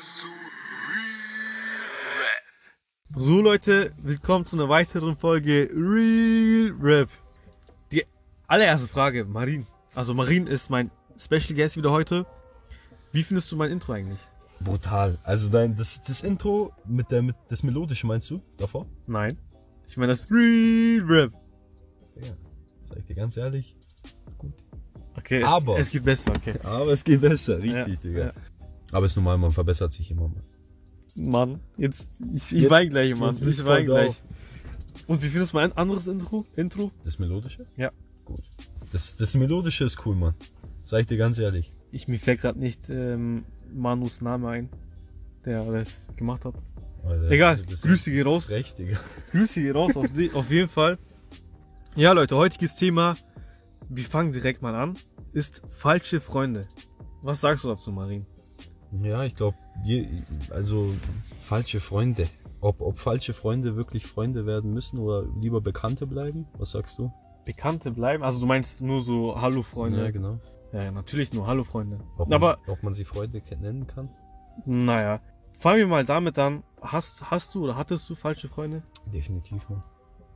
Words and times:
zu 0.00 0.26
Real 0.28 1.90
Rap. 2.20 3.20
So 3.20 3.40
Leute, 3.42 3.92
willkommen 4.02 4.44
zu 4.46 4.56
einer 4.56 4.68
weiteren 4.68 5.14
Folge 5.16 5.68
Real 5.74 6.72
Rap. 6.80 7.10
Die 7.92 8.04
allererste 8.46 8.88
Frage, 8.88 9.24
Marin. 9.26 9.66
Also 9.94 10.14
Marin 10.14 10.46
ist 10.46 10.70
mein 10.70 10.90
Special 11.18 11.54
Guest 11.54 11.76
wieder 11.76 11.90
heute. 11.90 12.24
Wie 13.12 13.22
findest 13.22 13.52
du 13.52 13.56
mein 13.56 13.70
Intro 13.70 13.92
eigentlich? 13.92 14.20
Brutal. 14.60 15.18
Also 15.22 15.50
dein, 15.50 15.76
das, 15.76 16.00
das 16.02 16.22
Intro 16.22 16.72
mit 16.86 17.10
der, 17.10 17.20
mit 17.22 17.36
das 17.48 17.62
Melodische 17.62 18.06
meinst 18.06 18.30
du 18.30 18.40
davor? 18.56 18.86
Nein. 19.06 19.36
Ich 19.86 19.96
meine 19.98 20.12
das 20.12 20.30
Real 20.30 21.02
Rap. 21.06 21.32
Ja. 22.16 22.32
Sag 22.84 22.98
ich 22.98 23.04
dir 23.04 23.16
ganz 23.16 23.36
ehrlich. 23.36 23.76
Gut. 24.38 24.54
Okay, 25.16 25.42
es, 25.42 25.46
Aber- 25.48 25.78
es 25.78 25.90
geht 25.90 26.04
besser, 26.04 26.32
okay. 26.34 26.54
Aber 26.62 26.92
es 26.92 27.04
geht 27.04 27.20
besser, 27.20 27.58
richtig, 27.58 27.74
Ja, 27.74 27.84
Digga. 28.02 28.24
ja. 28.26 28.32
Aber 28.92 29.06
ist 29.06 29.16
normal, 29.16 29.38
man 29.38 29.52
verbessert 29.52 29.92
sich 29.92 30.10
immer 30.10 30.28
mal. 30.28 30.42
Mann, 31.14 31.60
jetzt, 31.76 32.08
ich, 32.32 32.52
ich 32.52 32.62
Jetzt- 32.62 32.70
wein 32.70 32.90
gleich, 32.90 33.14
Mann. 33.14 33.34
jetzt 33.34 33.42
Ich 33.46 33.56
du 33.56 33.64
wein 33.66 33.86
voll 33.86 33.94
gleich. 34.06 34.22
Und 35.06 35.22
wie 35.22 35.28
findest 35.28 35.52
du 35.52 35.56
mein 35.56 35.72
anderes 35.72 36.06
Intro? 36.06 36.46
Intro? 36.56 36.90
Das 37.04 37.18
Melodische? 37.18 37.66
Ja. 37.76 37.90
Gut. 38.24 38.42
Das, 38.92 39.16
das 39.16 39.34
Melodische 39.36 39.84
ist 39.84 40.04
cool, 40.06 40.14
Mann. 40.14 40.34
Sag 40.84 41.00
ich 41.02 41.06
dir 41.06 41.16
ganz 41.16 41.38
ehrlich. 41.38 41.72
Ich, 41.92 42.08
mir 42.08 42.18
fällt 42.18 42.40
gerade 42.40 42.58
nicht 42.58 42.88
ähm, 42.88 43.44
Manus 43.72 44.20
Name 44.20 44.48
ein, 44.48 44.68
der 45.44 45.64
das 45.64 46.06
gemacht 46.16 46.44
hat. 46.44 46.54
Alter, 47.04 47.30
Egal, 47.30 47.62
Grüße 47.64 48.10
gehen 48.10 48.26
raus. 48.26 48.50
Recht, 48.50 48.78
Digga. 48.78 48.98
Grüße 49.32 49.60
hier 49.60 49.74
raus, 49.74 49.96
auf, 49.96 50.06
auf 50.34 50.50
jeden 50.50 50.68
Fall. 50.68 50.98
Ja, 51.96 52.12
Leute, 52.12 52.36
heutiges 52.36 52.76
Thema, 52.76 53.16
wir 53.88 54.04
fangen 54.04 54.32
direkt 54.32 54.62
mal 54.62 54.74
an, 54.74 54.96
ist 55.32 55.62
falsche 55.70 56.20
Freunde. 56.20 56.68
Was 57.22 57.40
sagst 57.40 57.64
du 57.64 57.68
dazu, 57.68 57.90
Marin? 57.90 58.26
Ja, 59.02 59.24
ich 59.24 59.34
glaube, 59.34 59.56
also 60.50 60.92
falsche 61.42 61.80
Freunde. 61.80 62.28
Ob, 62.60 62.80
ob 62.80 62.98
falsche 62.98 63.32
Freunde 63.32 63.76
wirklich 63.76 64.06
Freunde 64.06 64.44
werden 64.44 64.74
müssen 64.74 64.98
oder 64.98 65.24
lieber 65.40 65.60
Bekannte 65.60 66.06
bleiben? 66.06 66.46
Was 66.58 66.72
sagst 66.72 66.98
du? 66.98 67.10
Bekannte 67.44 67.90
bleiben? 67.90 68.22
Also 68.22 68.38
du 68.38 68.46
meinst 68.46 68.82
nur 68.82 69.00
so 69.00 69.40
Hallo-Freunde? 69.40 70.04
Ja, 70.04 70.10
genau. 70.10 70.38
Ja, 70.72 70.90
natürlich 70.90 71.32
nur 71.32 71.46
Hallo-Freunde. 71.46 71.98
Ob 72.18 72.28
man, 72.28 72.36
Aber, 72.36 72.58
ob 72.66 72.82
man 72.82 72.92
sie 72.92 73.04
Freunde 73.04 73.40
nennen 73.60 73.86
kann? 73.86 74.10
naja, 74.66 75.20
fangen 75.58 75.78
wir 75.78 75.86
mal 75.86 76.04
damit 76.04 76.38
an. 76.38 76.62
Hast, 76.82 77.30
hast 77.30 77.54
du 77.54 77.64
oder 77.64 77.76
hattest 77.76 78.08
du 78.10 78.14
falsche 78.14 78.48
Freunde? 78.48 78.82
Definitiv, 79.06 79.68
Mann. 79.68 79.82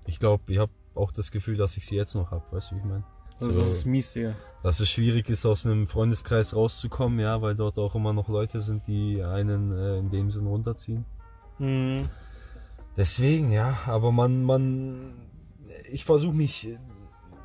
Ich 0.07 0.19
glaube, 0.19 0.53
ich 0.53 0.59
habe 0.59 0.73
auch 0.95 1.13
das 1.13 1.31
Gefühl, 1.31 1.57
dass 1.57 1.77
ich 1.77 1.87
sie 1.87 1.97
jetzt 1.97 2.15
noch 2.15 2.31
habe. 2.31 2.45
Weißt 2.51 2.71
du, 2.71 2.77
wie 2.77 2.81
ich 2.81 2.85
meine? 2.85 3.05
Also 3.41 3.61
das 3.61 3.71
ist 3.71 3.85
mies, 3.85 4.13
Digga. 4.13 4.35
dass 4.63 4.81
es 4.81 4.89
schwierig 4.89 5.29
ist, 5.29 5.45
aus 5.45 5.67
einem 5.67 5.87
Freundeskreis 5.87 6.55
rauszukommen, 6.55 7.19
ja, 7.19 7.43
weil 7.43 7.55
dort 7.55 7.79
auch 7.79 7.95
immer 7.95 8.13
noch 8.13 8.29
Leute 8.29 8.61
sind, 8.61 8.87
die 8.87 9.23
einen 9.23 9.73
äh, 9.73 9.99
in 9.99 10.11
dem 10.11 10.31
Sinn 10.31 10.47
runterziehen. 10.47 11.05
Hm, 11.59 12.03
Deswegen, 12.97 13.51
ja, 13.51 13.79
aber 13.87 14.13
man, 14.13 14.45
man, 14.45 15.15
ich 15.91 16.05
versuche 16.05 16.35
mich 16.35 16.71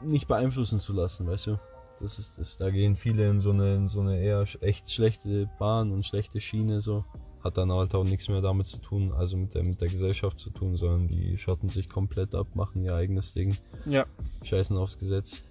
nicht 0.03 0.27
beeinflussen 0.27 0.79
zu 0.79 0.93
lassen, 0.93 1.27
weißt 1.27 1.47
du? 1.47 1.59
Das 1.99 2.19
ist 2.19 2.37
das. 2.37 2.57
Da 2.57 2.69
gehen 2.69 2.95
viele 2.95 3.29
in 3.29 3.41
so 3.41 3.49
eine, 3.49 3.75
in 3.75 3.87
so 3.87 3.99
eine 3.99 4.21
eher 4.21 4.45
echt 4.61 4.89
schlechte 4.89 5.49
Bahn 5.59 5.91
und 5.91 6.05
schlechte 6.05 6.39
Schiene 6.39 6.79
so. 6.81 7.03
Hat 7.43 7.57
dann 7.57 7.71
halt 7.71 7.95
auch 7.95 8.03
nichts 8.03 8.29
mehr 8.29 8.41
damit 8.41 8.67
zu 8.67 8.79
tun, 8.79 9.11
also 9.13 9.37
mit 9.37 9.55
der, 9.55 9.63
mit 9.63 9.81
der 9.81 9.87
Gesellschaft 9.87 10.39
zu 10.39 10.49
tun, 10.49 10.77
sondern 10.77 11.07
die 11.07 11.37
schotten 11.37 11.69
sich 11.69 11.89
komplett 11.89 12.35
ab, 12.35 12.47
machen 12.53 12.83
ihr 12.83 12.93
eigenes 12.93 13.33
Ding, 13.33 13.57
ja. 13.85 14.05
scheißen 14.43 14.77
aufs 14.77 14.97
Gesetz. 14.97 15.41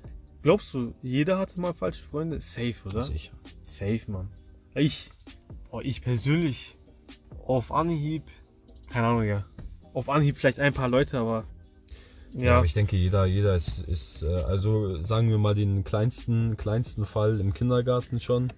Glaubst 0.42 0.72
du, 0.74 0.94
jeder 1.02 1.38
hatte 1.38 1.60
mal 1.60 1.74
falsche 1.74 2.02
Freunde? 2.02 2.40
Safe, 2.40 2.74
oder? 2.86 3.02
Sicher. 3.02 3.32
Safe, 3.62 4.00
Mann. 4.06 4.28
Ich, 4.74 5.10
oh, 5.70 5.80
ich 5.82 6.00
persönlich, 6.02 6.76
auf 7.46 7.72
Anhieb, 7.72 8.22
keine 8.88 9.08
Ahnung, 9.08 9.24
ja. 9.24 9.44
Auf 9.94 10.08
Anhieb 10.08 10.36
vielleicht 10.36 10.60
ein 10.60 10.72
paar 10.72 10.88
Leute, 10.88 11.18
aber 11.18 11.44
Ja, 12.32 12.44
ja, 12.44 12.56
aber 12.56 12.66
ich 12.66 12.74
denke, 12.74 12.96
jeder, 12.96 13.24
jeder 13.24 13.56
ist, 13.56 13.80
ist, 13.80 14.22
äh, 14.22 14.26
also 14.26 15.00
sagen 15.02 15.30
wir 15.30 15.38
mal 15.38 15.54
den 15.54 15.82
kleinsten, 15.82 16.56
kleinsten 16.56 17.04
Fall 17.04 17.40
im 17.40 17.52
Kindergarten 17.52 18.20
schon. 18.20 18.48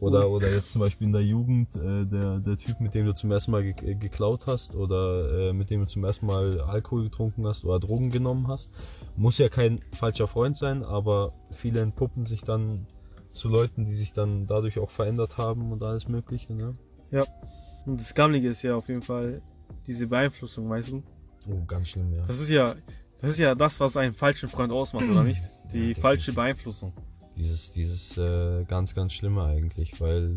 Oder, 0.00 0.30
oder 0.30 0.50
jetzt 0.50 0.72
zum 0.72 0.80
Beispiel 0.80 1.06
in 1.06 1.12
der 1.12 1.22
Jugend, 1.22 1.76
äh, 1.76 2.06
der, 2.06 2.38
der 2.38 2.56
Typ, 2.56 2.80
mit 2.80 2.94
dem 2.94 3.06
du 3.06 3.14
zum 3.14 3.30
ersten 3.30 3.50
Mal 3.50 3.62
ge 3.62 3.74
äh, 3.90 3.94
geklaut 3.94 4.46
hast 4.46 4.74
oder 4.74 5.50
äh, 5.50 5.52
mit 5.52 5.68
dem 5.68 5.80
du 5.80 5.86
zum 5.86 6.04
ersten 6.04 6.26
Mal 6.26 6.60
Alkohol 6.60 7.04
getrunken 7.04 7.46
hast 7.46 7.64
oder 7.64 7.78
Drogen 7.78 8.10
genommen 8.10 8.48
hast. 8.48 8.70
Muss 9.16 9.36
ja 9.38 9.48
kein 9.48 9.80
falscher 9.92 10.26
Freund 10.26 10.56
sein, 10.56 10.82
aber 10.82 11.32
viele 11.50 11.80
entpuppen 11.80 12.24
sich 12.24 12.42
dann 12.42 12.86
zu 13.30 13.48
Leuten, 13.48 13.84
die 13.84 13.94
sich 13.94 14.12
dann 14.12 14.46
dadurch 14.46 14.78
auch 14.78 14.90
verändert 14.90 15.36
haben 15.36 15.70
und 15.70 15.82
alles 15.82 16.08
Mögliche. 16.08 16.54
Ne? 16.54 16.76
und 17.86 18.00
das 18.00 18.14
Gammelige 18.14 18.48
ist 18.48 18.62
ja 18.62 18.76
auf 18.76 18.88
jeden 18.88 19.02
Fall 19.02 19.42
diese 19.86 20.06
Beeinflussung, 20.06 20.68
weißt 20.68 20.90
du? 20.90 21.02
Oh, 21.48 21.64
ganz 21.66 21.88
schlimm, 21.88 22.12
ja. 22.12 22.24
Das 22.26 22.38
ist 22.38 22.50
ja, 22.50 22.74
das 23.20 23.30
ist 23.30 23.38
ja 23.38 23.54
das, 23.54 23.80
was 23.80 23.96
einen 23.96 24.14
falschen 24.14 24.48
Freund 24.48 24.72
ausmacht, 24.72 25.08
oder 25.08 25.24
nicht? 25.24 25.42
Die 25.72 25.94
falsche 25.94 26.32
Beeinflussung. 26.32 26.92
Dieses, 27.40 27.72
dieses 27.72 28.18
äh, 28.18 28.64
ganz, 28.64 28.94
ganz 28.94 29.14
Schlimme 29.14 29.42
eigentlich, 29.42 29.98
weil 29.98 30.36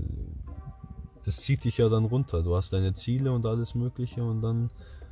das 1.26 1.42
zieht 1.42 1.66
dich 1.66 1.78
ja 1.78 1.90
dann 1.90 2.06
runter. 2.06 2.44
Du 2.44 2.56
hast 2.56 2.72
deine 2.72 2.94
Ziele 2.94 3.34
und 3.34 3.46
alles 3.46 3.76
Mögliche 3.76 4.24
und 4.24 4.42
dann 4.42 4.70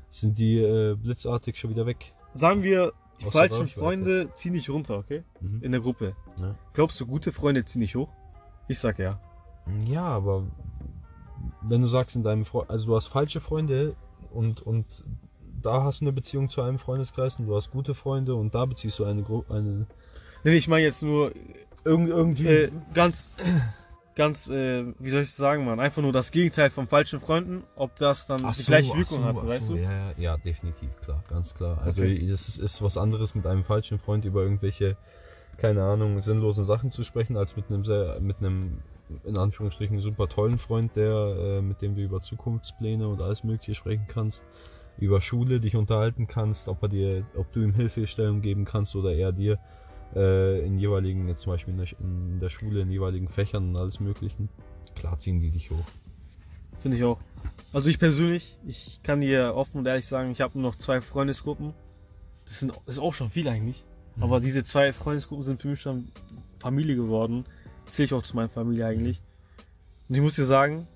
sind 0.10 0.38
die 0.38 0.58
äh, 0.60 0.96
blitzartig 0.96 1.58
schon 1.58 1.70
wieder 1.70 1.86
weg. 1.86 2.14
Sagen 2.32 2.64
wir, 2.64 2.94
die 3.20 3.26
Außer 3.26 3.40
falschen. 3.40 3.68
Freunde 3.68 4.32
ziehen 4.32 4.54
dich 4.54 4.70
runter, 4.70 5.00
okay? 5.00 5.24
Mhm. 5.42 5.64
In 5.64 5.74
der 5.74 5.82
Gruppe. 5.82 6.16
Ja. 6.40 6.56
Glaubst 6.72 6.98
du, 7.02 7.06
gute 7.06 7.34
Freunde 7.34 7.66
ziehen 7.66 7.82
dich 7.82 7.94
hoch? 7.94 8.08
Ich 8.70 8.80
sag 8.80 8.98
ja. 8.98 9.20
ja, 9.86 10.06
aber 10.06 10.48
wenn 11.62 11.82
du 11.82 11.88
sagst 11.88 12.16
in 12.16 12.24
deinem 12.24 12.46
Freund, 12.46 12.70
also 12.70 12.86
du 12.86 12.96
hast 12.96 13.08
falsche 13.08 13.42
Freunde 13.42 13.98
und, 14.32 14.62
und 14.62 15.04
da 15.62 15.84
hast 15.84 16.00
du 16.00 16.06
eine 16.06 16.14
Beziehung 16.14 16.48
zu 16.48 16.62
einem 16.62 16.80
Freundeskreis 16.80 17.38
und 17.38 17.48
du 17.48 17.56
hast 17.58 17.70
gute 17.70 17.96
Freunde 17.96 18.36
und 18.36 18.56
da 18.56 18.66
beziehst 18.66 18.98
du 18.98 19.04
eine 19.04 19.24
Gruppe, 19.24 19.54
eine 19.54 19.88
Nee, 20.44 20.56
ich 20.56 20.68
meine 20.68 20.84
jetzt 20.84 21.04
nur 21.04 21.32
irgend, 21.84 22.10
irgendwie. 22.10 22.48
äh, 22.48 22.72
ganz, 22.94 23.32
ganz, 24.16 24.48
äh, 24.48 24.86
wie 25.00 25.10
soll 25.10 25.22
ich 25.22 25.30
das 25.30 25.38
sagen, 25.38 25.66
Mann? 25.66 25.80
Einfach 25.80 26.02
nur 26.02 26.12
das 26.12 26.32
Gegenteil 26.32 26.70
von 26.70 26.88
falschen 26.88 27.20
Freunden, 27.20 27.64
ob 27.76 27.96
das 27.96 28.26
dann 28.26 28.44
Ach 28.44 28.54
die 28.54 28.64
so, 28.64 28.68
gleiche 28.70 28.98
Wirkung 28.98 29.20
so, 29.20 29.24
hat, 29.26 29.36
weißt 29.36 29.68
so, 29.68 29.76
du? 29.76 29.80
Ja, 29.80 29.92
ja, 29.92 30.14
ja, 30.18 30.38
definitiv, 30.38 30.96
klar, 31.02 31.24
ganz 31.30 31.54
klar. 31.54 31.80
Also 31.84 32.02
Okay. 32.02 32.28
das 32.28 32.48
ist, 32.48 32.60
ist 32.60 32.82
was 32.82 32.98
anderes 32.98 33.36
mit 33.36 33.46
einem 33.48 33.64
falschen 33.64 34.00
Freund 34.00 34.26
über 34.26 34.44
irgendwelche, 34.44 34.98
keine 35.58 35.84
Ahnung, 35.84 36.20
sinnlosen 36.22 36.66
Sachen 36.66 36.92
zu 36.92 37.04
sprechen, 37.04 37.38
als 37.38 37.56
mit 37.56 37.72
einem 37.72 37.84
sehr, 37.86 38.20
mit 38.20 38.38
einem 38.40 38.80
in 39.26 39.38
Anführungsstrichen 39.38 40.00
super 40.00 40.28
tollen 40.30 40.58
Freund, 40.58 40.96
der, 40.96 41.12
äh, 41.12 41.62
mit 41.62 41.82
dem 41.82 41.96
du 41.96 42.02
über 42.02 42.22
Zukunftspläne 42.22 43.08
und 43.08 43.22
alles 43.22 43.44
Mögliche 43.44 43.76
sprechen 43.76 44.06
kannst, 44.08 44.46
über 44.98 45.20
Schule 45.20 45.60
dich 45.60 45.76
unterhalten 45.76 46.28
kannst, 46.28 46.68
ob 46.70 46.84
er 46.84 46.90
dir, 46.90 47.26
ob 47.36 47.52
du 47.52 47.62
ihm 47.62 47.74
Hilfestellung 47.74 48.42
geben 48.42 48.66
kannst 48.66 48.96
oder 48.96 49.14
er 49.14 49.32
dir 49.32 49.58
äh, 50.16 50.66
in 50.66 50.78
jeweiligen, 50.78 51.28
jetzt 51.28 51.42
zum 51.42 51.54
Beispiel 51.54 51.74
in 51.74 51.80
der, 51.80 51.88
in 52.00 52.40
der 52.40 52.50
Schule, 52.50 52.82
in 52.82 52.92
jeweiligen 52.92 53.28
Fächern 53.28 53.70
und 53.70 53.78
alles 53.78 54.00
Möglichen. 54.00 54.50
Klar 54.96 55.20
ziehen 55.20 55.40
die 55.42 55.52
dich 55.52 55.72
hoch. 55.72 55.86
Finde 56.80 56.98
ich 56.98 57.04
auch. 57.04 57.20
Also 57.74 57.90
ich 57.90 58.00
persönlich, 58.00 58.58
ich 58.66 59.02
kann 59.04 59.22
dir 59.22 59.54
offen 59.56 59.78
und 59.78 59.88
ehrlich 59.88 60.08
sagen, 60.08 60.32
ich 60.32 60.42
habe 60.42 60.60
nur 60.60 60.70
noch 60.70 60.78
zwei 60.78 61.02
Freundesgruppen. 61.02 61.74
Das, 62.46 62.60
sind, 62.60 62.72
das 62.86 62.96
ist 62.96 63.00
auch 63.00 63.14
schon 63.14 63.30
viel 63.30 63.48
eigentlich. 63.48 63.86
Mhm. 64.16 64.24
Aber 64.24 64.40
diese 64.40 64.64
zwei 64.64 64.92
Freundesgruppen 64.92 65.44
sind 65.44 65.62
für 65.62 65.70
mich 65.70 65.82
schon 65.82 66.10
Familie 66.60 66.96
geworden. 66.96 67.46
Zähle 67.88 68.06
ich 68.08 68.14
auch 68.14 68.24
zu 68.24 68.36
meiner 68.36 68.50
Familie 68.50 68.86
eigentlich. 68.88 69.22
Und 70.10 70.16
ich 70.16 70.22
muss 70.22 70.36
dir 70.36 70.46
sagen, 70.46 70.88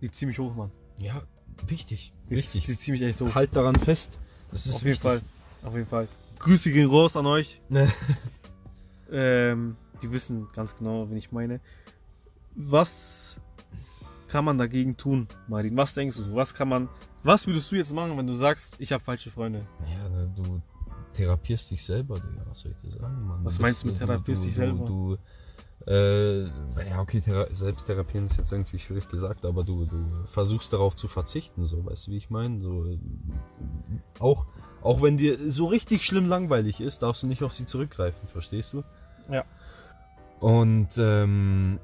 die 0.00 0.10
ziehen 0.10 0.28
mich 0.28 0.38
hoch, 0.38 0.54
Mann. 0.54 0.70
Ja, 1.00 1.22
wichtig, 1.66 2.12
Die, 2.28 2.36
wichtig. 2.36 2.64
Die 2.66 2.76
ziehen 2.76 2.92
mich 2.92 3.02
echt 3.02 3.20
hoch. 3.20 3.34
Halt 3.34 3.54
daran 3.56 3.76
fest. 3.76 4.18
Das 4.50 4.66
ist 4.66 4.76
Auf 4.76 4.82
jeden 4.82 4.90
wichtig. 4.90 5.02
Fall. 5.02 5.22
Auf 5.62 5.74
jeden 5.74 5.86
Fall. 5.88 6.08
Grüße 6.38 6.70
gehen 6.70 6.88
raus 6.88 7.16
an 7.16 7.26
euch. 7.26 7.60
Ähm, 9.10 9.76
die 10.02 10.12
wissen 10.12 10.48
ganz 10.54 10.76
genau, 10.76 11.08
wen 11.08 11.16
ich 11.16 11.32
meine. 11.32 11.60
Was 12.54 13.36
kann 14.28 14.44
man 14.44 14.58
dagegen 14.58 14.96
tun, 14.96 15.26
Marin? 15.48 15.76
Was 15.76 15.94
denkst 15.94 16.16
du? 16.16 16.34
Was 16.34 16.54
kann 16.54 16.68
man, 16.68 16.88
was 17.22 17.46
würdest 17.46 17.70
du 17.72 17.76
jetzt 17.76 17.92
machen, 17.92 18.16
wenn 18.16 18.26
du 18.26 18.34
sagst, 18.34 18.76
ich 18.78 18.92
habe 18.92 19.02
falsche 19.02 19.30
Freunde? 19.30 19.66
Ja, 19.90 20.08
ne, 20.08 20.32
du 20.36 20.60
therapierst 21.14 21.70
dich 21.70 21.82
selber, 21.82 22.16
Digga. 22.16 22.44
Was 22.46 22.60
soll 22.60 22.72
ich 22.72 22.78
dir 22.78 22.90
sagen, 22.92 23.26
Mann? 23.26 23.44
Was 23.44 23.56
Du 23.56 23.62
meinst 23.62 23.82
du 23.82 23.88
mit 23.88 23.98
therapierst 23.98 24.42
du, 24.42 24.46
dich 24.46 24.54
selber? 24.54 24.84
Du, 24.84 25.18
äh, 25.86 26.42
ja, 26.44 27.00
okay, 27.00 27.20
thera 27.20 27.46
selbst 27.54 27.86
therapieren 27.86 28.26
ist 28.26 28.36
jetzt 28.36 28.52
irgendwie 28.52 28.78
schwierig 28.78 29.08
gesagt, 29.08 29.44
aber 29.46 29.64
du, 29.64 29.86
du 29.86 30.26
versuchst 30.26 30.72
darauf 30.72 30.94
zu 30.94 31.08
verzichten, 31.08 31.64
so, 31.64 31.84
weißt 31.86 32.06
du, 32.06 32.10
wie 32.10 32.16
ich 32.16 32.30
meine? 32.30 32.60
So, 32.60 32.84
äh, 32.86 32.98
auch, 34.18 34.46
auch 34.82 35.02
wenn 35.02 35.16
dir 35.16 35.50
so 35.50 35.66
richtig 35.66 36.04
schlimm 36.04 36.28
langweilig 36.28 36.80
ist, 36.80 37.02
darfst 37.02 37.22
du 37.22 37.26
nicht 37.26 37.42
auf 37.42 37.52
sie 37.52 37.66
zurückgreifen, 37.66 38.28
verstehst 38.28 38.72
du? 38.72 38.84
Ja. 39.30 39.44
Und 40.40 40.88
ähm, 40.98 41.80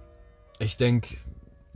ich 0.58 0.76
denke, 0.76 1.16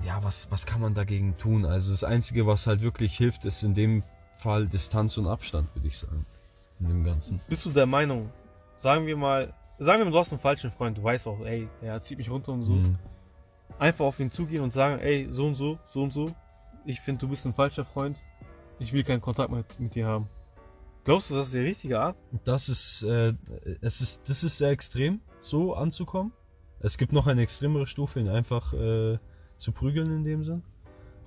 ja, 0.05 0.23
was, 0.23 0.51
was 0.51 0.67
kann 0.67 0.81
man 0.81 0.95
dagegen 0.95 1.37
tun? 1.39 1.65
Also 1.65 1.91
das 1.91 2.05
Einzige, 2.05 2.47
was 2.47 2.67
halt 2.67 2.83
wirklich 2.83 3.17
hilft, 3.17 3.45
ist 3.45 3.63
in 3.63 3.75
dem 3.75 4.05
Fall 4.37 4.67
Distanz 4.67 5.17
und 5.17 5.27
Abstand, 5.27 5.75
würde 5.75 5.89
ich 5.89 5.99
sagen. 5.99 6.25
In 6.81 6.89
dem 6.89 7.05
Ganzen. 7.05 7.41
Bist 7.49 7.65
du 7.65 7.71
der 7.71 7.87
Meinung, 7.87 8.31
sagen 8.77 9.07
wir 9.07 9.17
mal, 9.17 9.53
sagen 9.79 10.01
wir 10.01 10.05
mal, 10.05 10.13
du 10.13 10.19
hast 10.19 10.33
einen 10.33 10.41
falschen 10.41 10.71
Freund, 10.71 10.97
du 10.97 11.03
weißt 11.03 11.27
auch, 11.27 11.41
ey, 11.41 11.69
der 11.83 12.01
zieht 12.01 12.19
mich 12.19 12.31
runter 12.31 12.53
und 12.53 12.63
so. 12.63 12.73
Mhm. 12.73 12.99
Einfach 13.81 14.05
auf 14.05 14.21
ihn 14.21 14.31
zugehen 14.31 14.63
und 14.63 14.73
sagen, 14.73 15.01
ey, 15.01 15.27
so 15.29 15.47
und 15.47 15.57
so, 15.57 15.79
so 15.87 16.03
und 16.03 16.13
so, 16.13 16.33
ich 16.85 17.01
finde, 17.01 17.21
du 17.21 17.29
bist 17.29 17.45
ein 17.47 17.55
falscher 17.55 17.85
Freund. 17.85 18.23
Ich 18.79 18.93
will 18.93 19.03
keinen 19.03 19.21
Kontakt 19.21 19.51
mit, 19.51 19.81
mit 19.81 19.95
dir 19.95 20.07
haben. 20.07 20.29
Glaubst 21.09 21.31
du, 21.31 21.37
das 21.37 21.47
ist 21.47 21.55
die 21.55 21.61
richtige 21.61 21.99
Art? 21.99 22.19
Das 22.45 22.69
ist, 22.69 23.03
äh, 23.03 23.33
es 23.81 24.03
ist, 24.03 24.29
das 24.29 24.45
ist 24.45 24.59
sehr 24.59 24.69
extrem, 24.69 25.23
so 25.41 25.73
anzukommen. 25.73 26.33
Es 26.81 26.99
gibt 26.99 27.15
noch 27.15 27.27
eine 27.27 27.41
extremere 27.41 27.87
Stufe, 27.87 28.21
ihn 28.21 28.29
einfach 28.29 28.75
äh, 28.75 29.17
zu 29.57 29.73
prügeln 29.73 30.13
in 30.13 30.25
dem 30.25 30.45
Sinn. 30.45 30.63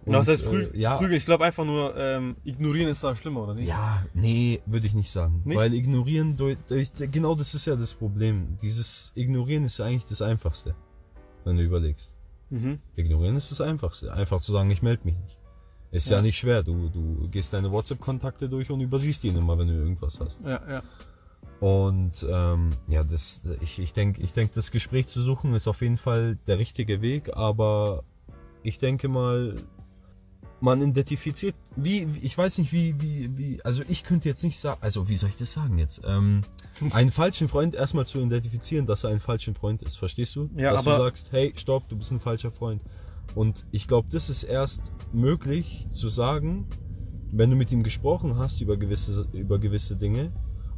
Und, 0.05 0.13
was 0.13 0.27
heißt 0.27 0.43
äh, 0.43 0.45
prü 0.45 0.69
ja, 0.77 0.97
Prügel? 0.97 1.17
Ich 1.17 1.25
glaube 1.25 1.45
einfach 1.45 1.65
nur, 1.65 1.97
ähm, 1.97 2.35
ignorieren 2.43 2.89
ist 2.89 3.03
da 3.03 3.15
schlimmer, 3.15 3.41
oder 3.41 3.55
nicht? 3.55 3.69
Ja, 3.69 4.05
nee, 4.13 4.61
würde 4.67 4.85
ich 4.85 4.93
nicht 4.93 5.09
sagen. 5.09 5.41
Nicht? 5.45 5.57
Weil 5.57 5.73
ignorieren, 5.73 6.37
durch, 6.37 6.59
durch, 6.67 6.91
genau 7.11 7.33
das 7.33 7.55
ist 7.55 7.65
ja 7.65 7.75
das 7.75 7.95
Problem. 7.95 8.57
Dieses 8.61 9.11
Ignorieren 9.15 9.63
ist 9.63 9.79
ja 9.79 9.85
eigentlich 9.85 10.05
das 10.05 10.21
Einfachste, 10.21 10.75
wenn 11.43 11.57
du 11.57 11.63
überlegst. 11.63 12.13
Mhm. 12.51 12.77
Ignorieren 12.95 13.35
ist 13.35 13.49
das 13.49 13.61
Einfachste. 13.61 14.13
Einfach 14.13 14.41
zu 14.41 14.51
sagen, 14.51 14.69
ich 14.69 14.83
melde 14.83 15.05
mich 15.05 15.17
nicht. 15.17 15.40
Ist 15.91 16.09
ja. 16.09 16.17
Ja. 16.17 16.21
nicht 16.21 16.38
schwer. 16.38 16.63
Du, 16.63 16.89
du 16.89 17.27
gehst 17.29 17.53
deine 17.53 17.71
WhatsApp-Kontakte 17.71 18.47
durch 18.47 18.69
und 18.71 18.79
übersiehst 18.81 19.23
ihn 19.25 19.35
immer, 19.35 19.57
wenn 19.57 19.67
du 19.67 19.73
irgendwas 19.73 20.19
hast. 20.19 20.41
Ja, 20.43 20.61
ja. 20.69 20.83
Und 21.59 22.25
ähm, 22.27 22.71
ja, 22.88 23.03
das, 23.03 23.41
ich, 23.61 23.77
ich 23.77 23.93
denke, 23.93 24.21
ich 24.21 24.33
denk, 24.33 24.53
das 24.53 24.71
Gespräch 24.71 25.07
zu 25.07 25.21
suchen 25.21 25.53
ist 25.53 25.67
auf 25.67 25.81
jeden 25.81 25.97
Fall 25.97 26.38
der 26.47 26.57
richtige 26.57 27.01
Weg, 27.01 27.35
aber 27.35 28.03
ich 28.63 28.79
denke 28.79 29.07
mal, 29.07 29.55
man 30.59 30.81
identifiziert, 30.81 31.55
wie, 31.75 32.07
ich 32.21 32.38
weiß 32.38 32.59
nicht, 32.59 32.71
wie, 32.71 32.95
wie, 33.01 33.38
wie, 33.38 33.61
also 33.63 33.83
ich 33.89 34.03
könnte 34.03 34.29
jetzt 34.29 34.43
nicht 34.43 34.57
sagen, 34.57 34.79
also 34.81 35.09
wie 35.09 35.15
soll 35.15 35.29
ich 35.29 35.35
das 35.38 35.51
sagen 35.51 35.77
jetzt? 35.77 36.01
Ähm, 36.05 36.41
einen 36.91 37.11
falschen 37.11 37.47
Freund 37.47 37.75
erstmal 37.75 38.05
zu 38.05 38.19
identifizieren, 38.19 38.85
dass 38.85 39.03
er 39.03 39.09
ein 39.11 39.19
falscher 39.19 39.53
Freund 39.53 39.83
ist, 39.83 39.97
verstehst 39.97 40.35
du? 40.35 40.49
Ja, 40.55 40.71
dass 40.71 40.88
aber- 40.88 40.97
du 40.97 41.03
sagst, 41.03 41.31
hey, 41.31 41.53
stopp, 41.55 41.88
du 41.89 41.95
bist 41.97 42.11
ein 42.11 42.19
falscher 42.19 42.51
Freund. 42.51 42.81
Und 43.35 43.65
ich 43.71 43.87
glaube, 43.87 44.07
das 44.11 44.29
ist 44.29 44.43
erst 44.43 44.91
möglich 45.13 45.87
zu 45.89 46.09
sagen, 46.09 46.67
wenn 47.31 47.49
du 47.49 47.55
mit 47.55 47.71
ihm 47.71 47.83
gesprochen 47.83 48.37
hast 48.37 48.61
über 48.61 48.77
gewisse, 48.77 49.25
über 49.31 49.57
gewisse 49.59 49.95
Dinge 49.95 50.31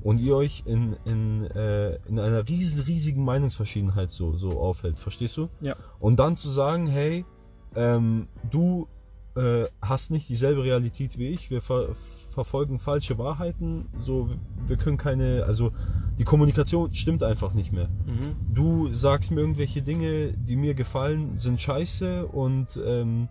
und 0.03 0.19
ihr 0.19 0.35
euch 0.35 0.63
in, 0.65 0.95
in, 1.05 1.45
äh, 1.45 1.95
in 2.07 2.19
einer 2.19 2.47
riesen, 2.47 2.83
riesigen 2.83 3.23
Meinungsverschiedenheit 3.23 4.11
so, 4.11 4.35
so 4.35 4.59
aufhält, 4.59 4.99
verstehst 4.99 5.37
du? 5.37 5.49
Ja. 5.61 5.75
Und 5.99 6.19
dann 6.19 6.35
zu 6.35 6.49
sagen, 6.49 6.87
hey, 6.87 7.25
ähm, 7.75 8.27
du 8.51 8.87
äh, 9.35 9.65
hast 9.81 10.11
nicht 10.11 10.29
dieselbe 10.29 10.63
Realität 10.63 11.17
wie 11.17 11.29
ich, 11.29 11.49
wir 11.49 11.61
ver 11.61 11.95
verfolgen 12.33 12.79
falsche 12.79 13.17
Wahrheiten, 13.17 13.85
so, 13.97 14.29
wir 14.67 14.77
können 14.77 14.97
keine, 14.97 15.43
also 15.45 15.71
die 16.19 16.23
Kommunikation 16.23 16.93
stimmt 16.93 17.23
einfach 17.23 17.53
nicht 17.53 17.71
mehr. 17.71 17.87
Mhm. 18.05 18.35
Du 18.53 18.93
sagst 18.93 19.31
mir 19.31 19.41
irgendwelche 19.41 19.81
Dinge, 19.81 20.33
die 20.33 20.55
mir 20.55 20.73
gefallen, 20.73 21.37
sind 21.37 21.61
scheiße 21.61 22.27
und 22.27 22.79
ähm, 22.85 23.29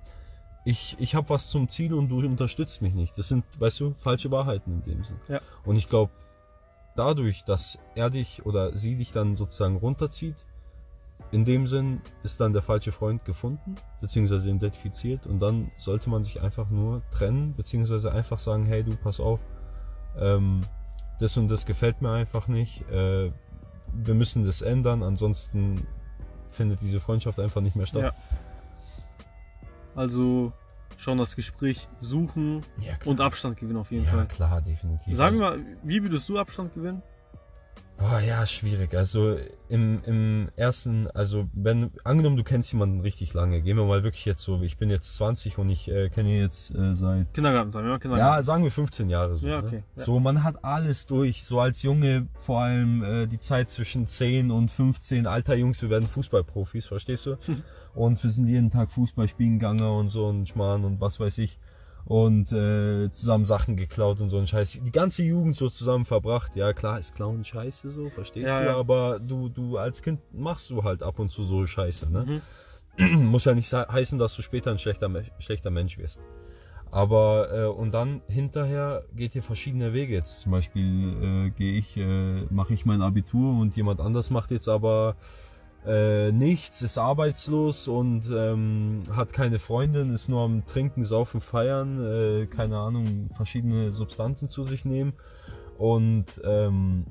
ich, 0.64 0.96
ich 0.98 1.14
habe 1.14 1.28
was 1.28 1.48
zum 1.48 1.68
Ziel 1.68 1.92
und 1.92 2.08
du 2.08 2.18
unterstützt 2.18 2.82
mich 2.82 2.94
nicht. 2.94 3.18
Das 3.18 3.28
sind, 3.28 3.44
weißt 3.58 3.80
du, 3.80 3.94
falsche 3.98 4.30
Wahrheiten 4.30 4.82
in 4.84 4.94
dem 4.94 5.04
Sinn. 5.04 5.18
Ja. 5.28 5.40
Und 5.64 5.76
ich 5.76 5.88
glaube, 5.88 6.12
dadurch, 6.94 7.44
dass 7.44 7.78
er 7.94 8.10
dich 8.10 8.46
oder 8.46 8.76
sie 8.76 8.96
dich 8.96 9.12
dann 9.12 9.36
sozusagen 9.36 9.76
runterzieht, 9.76 10.46
in 11.32 11.44
dem 11.44 11.66
Sinn 11.66 12.00
ist 12.22 12.40
dann 12.40 12.52
der 12.52 12.62
falsche 12.62 12.92
Freund 12.92 13.24
gefunden, 13.24 13.74
beziehungsweise 14.00 14.50
identifiziert 14.50 15.26
und 15.26 15.40
dann 15.40 15.70
sollte 15.76 16.10
man 16.10 16.24
sich 16.24 16.42
einfach 16.42 16.68
nur 16.68 17.02
trennen, 17.10 17.54
beziehungsweise 17.56 18.12
einfach 18.12 18.38
sagen, 18.38 18.66
hey 18.66 18.84
du, 18.84 18.94
pass 18.94 19.18
auf, 19.18 19.40
ähm, 20.18 20.60
das 21.18 21.36
und 21.38 21.48
das 21.48 21.64
gefällt 21.66 22.02
mir 22.02 22.10
einfach 22.12 22.48
nicht, 22.48 22.88
äh, 22.90 23.32
wir 23.94 24.14
müssen 24.14 24.44
das 24.44 24.60
ändern, 24.62 25.02
ansonsten 25.02 25.86
findet 26.48 26.82
diese 26.82 27.00
Freundschaft 27.00 27.40
einfach 27.40 27.62
nicht 27.62 27.76
mehr 27.76 27.86
statt. 27.86 28.02
Ja. 28.02 28.12
Also 29.94 30.52
schon 30.98 31.18
das 31.18 31.34
Gespräch 31.34 31.88
suchen 31.98 32.62
Ja, 32.78 32.94
und 33.06 33.20
Abstand 33.20 33.56
gewinnen 33.56 33.78
auf 33.78 33.90
jeden 33.90 34.04
ja 34.04 34.10
Fall. 34.10 34.26
klar, 34.26 34.60
definitiv. 34.60 35.16
Sagen 35.16 35.40
also, 35.40 35.56
wir 35.56 35.64
mal, 35.64 35.78
wie 35.82 36.02
würdest 36.02 36.28
du 36.28 36.38
Abstand 36.38 36.74
gewinnen? 36.74 37.02
Ah, 38.02 38.20
ja, 38.20 38.46
schwierig. 38.46 38.94
Also 38.94 39.36
im, 39.68 40.02
im 40.04 40.48
ersten, 40.56 41.08
also 41.12 41.48
wenn, 41.52 41.90
angenommen 42.04 42.36
du 42.36 42.44
kennst 42.44 42.72
jemanden 42.72 43.00
richtig 43.00 43.32
lange, 43.34 43.62
gehen 43.62 43.76
wir 43.76 43.84
mal 43.84 44.02
wirklich 44.02 44.24
jetzt 44.24 44.42
so, 44.42 44.60
ich 44.62 44.76
bin 44.76 44.90
jetzt 44.90 45.14
20 45.16 45.58
und 45.58 45.68
ich 45.68 45.88
äh, 45.88 46.08
kenne 46.08 46.30
ihn 46.30 46.40
jetzt 46.40 46.74
äh, 46.74 46.94
seit 46.94 47.32
Kindergarten 47.32 47.70
sagen 47.70 47.86
wir 47.86 47.92
mal, 47.92 47.98
Kindergarten. 47.98 48.36
Ja, 48.36 48.42
sagen 48.42 48.64
wir 48.64 48.70
15 48.70 49.08
Jahre 49.08 49.36
so. 49.36 49.46
Ja, 49.46 49.60
ne? 49.60 49.66
okay, 49.66 49.82
ja. 49.96 50.04
So, 50.04 50.20
man 50.20 50.42
hat 50.42 50.64
alles 50.64 51.06
durch. 51.06 51.44
So 51.44 51.60
als 51.60 51.82
Junge, 51.82 52.26
vor 52.34 52.60
allem 52.62 53.02
äh, 53.04 53.26
die 53.26 53.38
Zeit 53.38 53.70
zwischen 53.70 54.06
10 54.06 54.50
und 54.50 54.70
15. 54.70 55.26
Alter 55.26 55.54
Jungs, 55.54 55.80
wir 55.82 55.90
werden 55.90 56.08
Fußballprofis, 56.08 56.86
verstehst 56.86 57.26
du? 57.26 57.36
und 57.94 58.22
wir 58.22 58.30
sind 58.30 58.48
jeden 58.48 58.70
Tag 58.70 58.90
Fußball 58.90 59.28
spielen 59.28 59.58
gegangen 59.58 59.82
und 59.82 60.08
so 60.08 60.26
und 60.26 60.48
Schmarrn 60.48 60.84
und 60.84 61.00
was 61.00 61.20
weiß 61.20 61.38
ich. 61.38 61.58
Und 62.04 62.50
äh, 62.52 63.10
zusammen 63.12 63.46
Sachen 63.46 63.76
geklaut 63.76 64.20
und 64.20 64.28
so 64.28 64.38
ein 64.38 64.46
Scheiß. 64.46 64.80
Die 64.84 64.90
ganze 64.90 65.22
Jugend 65.22 65.54
so 65.56 65.68
zusammen 65.68 66.04
verbracht. 66.04 66.56
Ja, 66.56 66.72
klar 66.72 66.98
ist 66.98 67.14
Klauen 67.14 67.44
scheiße 67.44 67.90
so, 67.90 68.10
verstehst 68.10 68.48
Ja, 68.48 68.60
du? 68.60 68.66
ja. 68.66 68.76
Aber 68.76 69.20
du, 69.20 69.48
du 69.48 69.78
als 69.78 70.02
Kind 70.02 70.20
machst 70.32 70.68
du 70.70 70.82
halt 70.82 71.02
ab 71.02 71.18
und 71.20 71.30
zu 71.30 71.44
so 71.44 71.66
Scheiße, 71.66 72.10
ne? 72.10 72.40
Mhm. 72.98 73.24
muss 73.30 73.44
ja 73.44 73.54
nicht 73.54 73.72
heißen, 73.72 74.18
dass 74.18 74.34
du 74.34 74.42
später 74.42 74.70
ein 74.70 74.78
schlechter, 74.78 75.10
schlechter 75.38 75.70
Mensch 75.70 75.96
wirst. 75.98 76.20
Aber 76.90 77.48
äh, 77.50 77.66
und 77.66 77.94
dann 77.94 78.20
hinterher 78.28 79.04
geht 79.14 79.34
ihr 79.34 79.42
verschiedene 79.42 79.94
Wege. 79.94 80.12
Jetzt 80.12 80.42
zum 80.42 80.52
Beispiel 80.52 81.46
äh, 81.46 81.50
gehe 81.50 81.72
ich, 81.72 81.96
äh, 81.96 82.44
mache 82.50 82.74
ich 82.74 82.84
mein 82.84 83.00
Abitur 83.00 83.58
und 83.58 83.76
jemand 83.76 84.00
anders 84.00 84.30
macht 84.30 84.50
jetzt 84.50 84.68
aber 84.68 85.16
äh, 85.86 86.30
nichts, 86.30 86.82
ist 86.82 86.98
arbeitslos 86.98 87.88
und 87.88 88.30
ähm, 88.30 89.02
hat 89.14 89.32
keine 89.32 89.58
Freundin, 89.58 90.12
ist 90.12 90.28
nur 90.28 90.42
am 90.42 90.64
Trinken, 90.64 91.02
Saufen, 91.02 91.40
Feiern, 91.40 91.98
äh, 92.04 92.46
keine 92.46 92.78
Ahnung, 92.78 93.30
verschiedene 93.34 93.90
Substanzen 93.90 94.48
zu 94.48 94.62
sich 94.62 94.84
nehmen. 94.84 95.12
Und 95.78 96.40
ähm, 96.44 97.06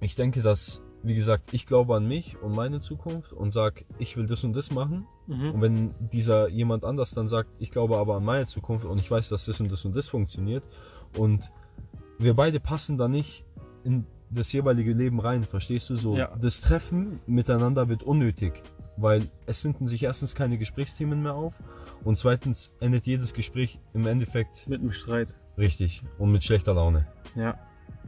ich 0.00 0.14
denke, 0.14 0.42
dass, 0.42 0.82
wie 1.02 1.14
gesagt, 1.14 1.48
ich 1.52 1.64
glaube 1.64 1.96
an 1.96 2.06
mich 2.06 2.36
und 2.42 2.54
meine 2.54 2.80
Zukunft 2.80 3.32
und 3.32 3.52
sag, 3.52 3.86
ich 3.98 4.16
will 4.16 4.26
das 4.26 4.44
und 4.44 4.54
das 4.54 4.70
machen. 4.70 5.06
Mhm. 5.26 5.50
Und 5.52 5.60
wenn 5.62 5.94
dieser 6.12 6.48
jemand 6.48 6.84
anders 6.84 7.12
dann 7.12 7.28
sagt, 7.28 7.50
ich 7.60 7.70
glaube 7.70 7.96
aber 7.96 8.16
an 8.16 8.24
meine 8.24 8.46
Zukunft 8.46 8.84
und 8.84 8.98
ich 8.98 9.10
weiß, 9.10 9.30
dass 9.30 9.46
das 9.46 9.60
und 9.60 9.72
das 9.72 9.84
und 9.86 9.96
das 9.96 10.08
funktioniert 10.08 10.66
und 11.16 11.50
wir 12.18 12.34
beide 12.34 12.60
passen 12.60 12.98
da 12.98 13.08
nicht 13.08 13.46
in 13.84 14.06
das 14.30 14.52
jeweilige 14.52 14.92
Leben 14.92 15.20
rein, 15.20 15.44
verstehst 15.44 15.90
du 15.90 15.96
so? 15.96 16.16
Ja. 16.16 16.30
Das 16.40 16.60
Treffen 16.60 17.20
miteinander 17.26 17.88
wird 17.88 18.02
unnötig, 18.02 18.62
weil 18.96 19.28
es 19.46 19.60
finden 19.62 19.86
sich 19.88 20.04
erstens 20.04 20.34
keine 20.34 20.56
Gesprächsthemen 20.58 21.22
mehr 21.22 21.34
auf 21.34 21.54
und 22.04 22.16
zweitens 22.16 22.72
endet 22.80 23.06
jedes 23.06 23.34
Gespräch 23.34 23.80
im 23.92 24.06
Endeffekt 24.06 24.68
Mit 24.68 24.80
einem 24.80 24.92
Streit. 24.92 25.36
richtig 25.58 26.02
und 26.18 26.32
mit 26.32 26.44
schlechter 26.44 26.74
Laune. 26.74 27.06
Ja. 27.34 27.58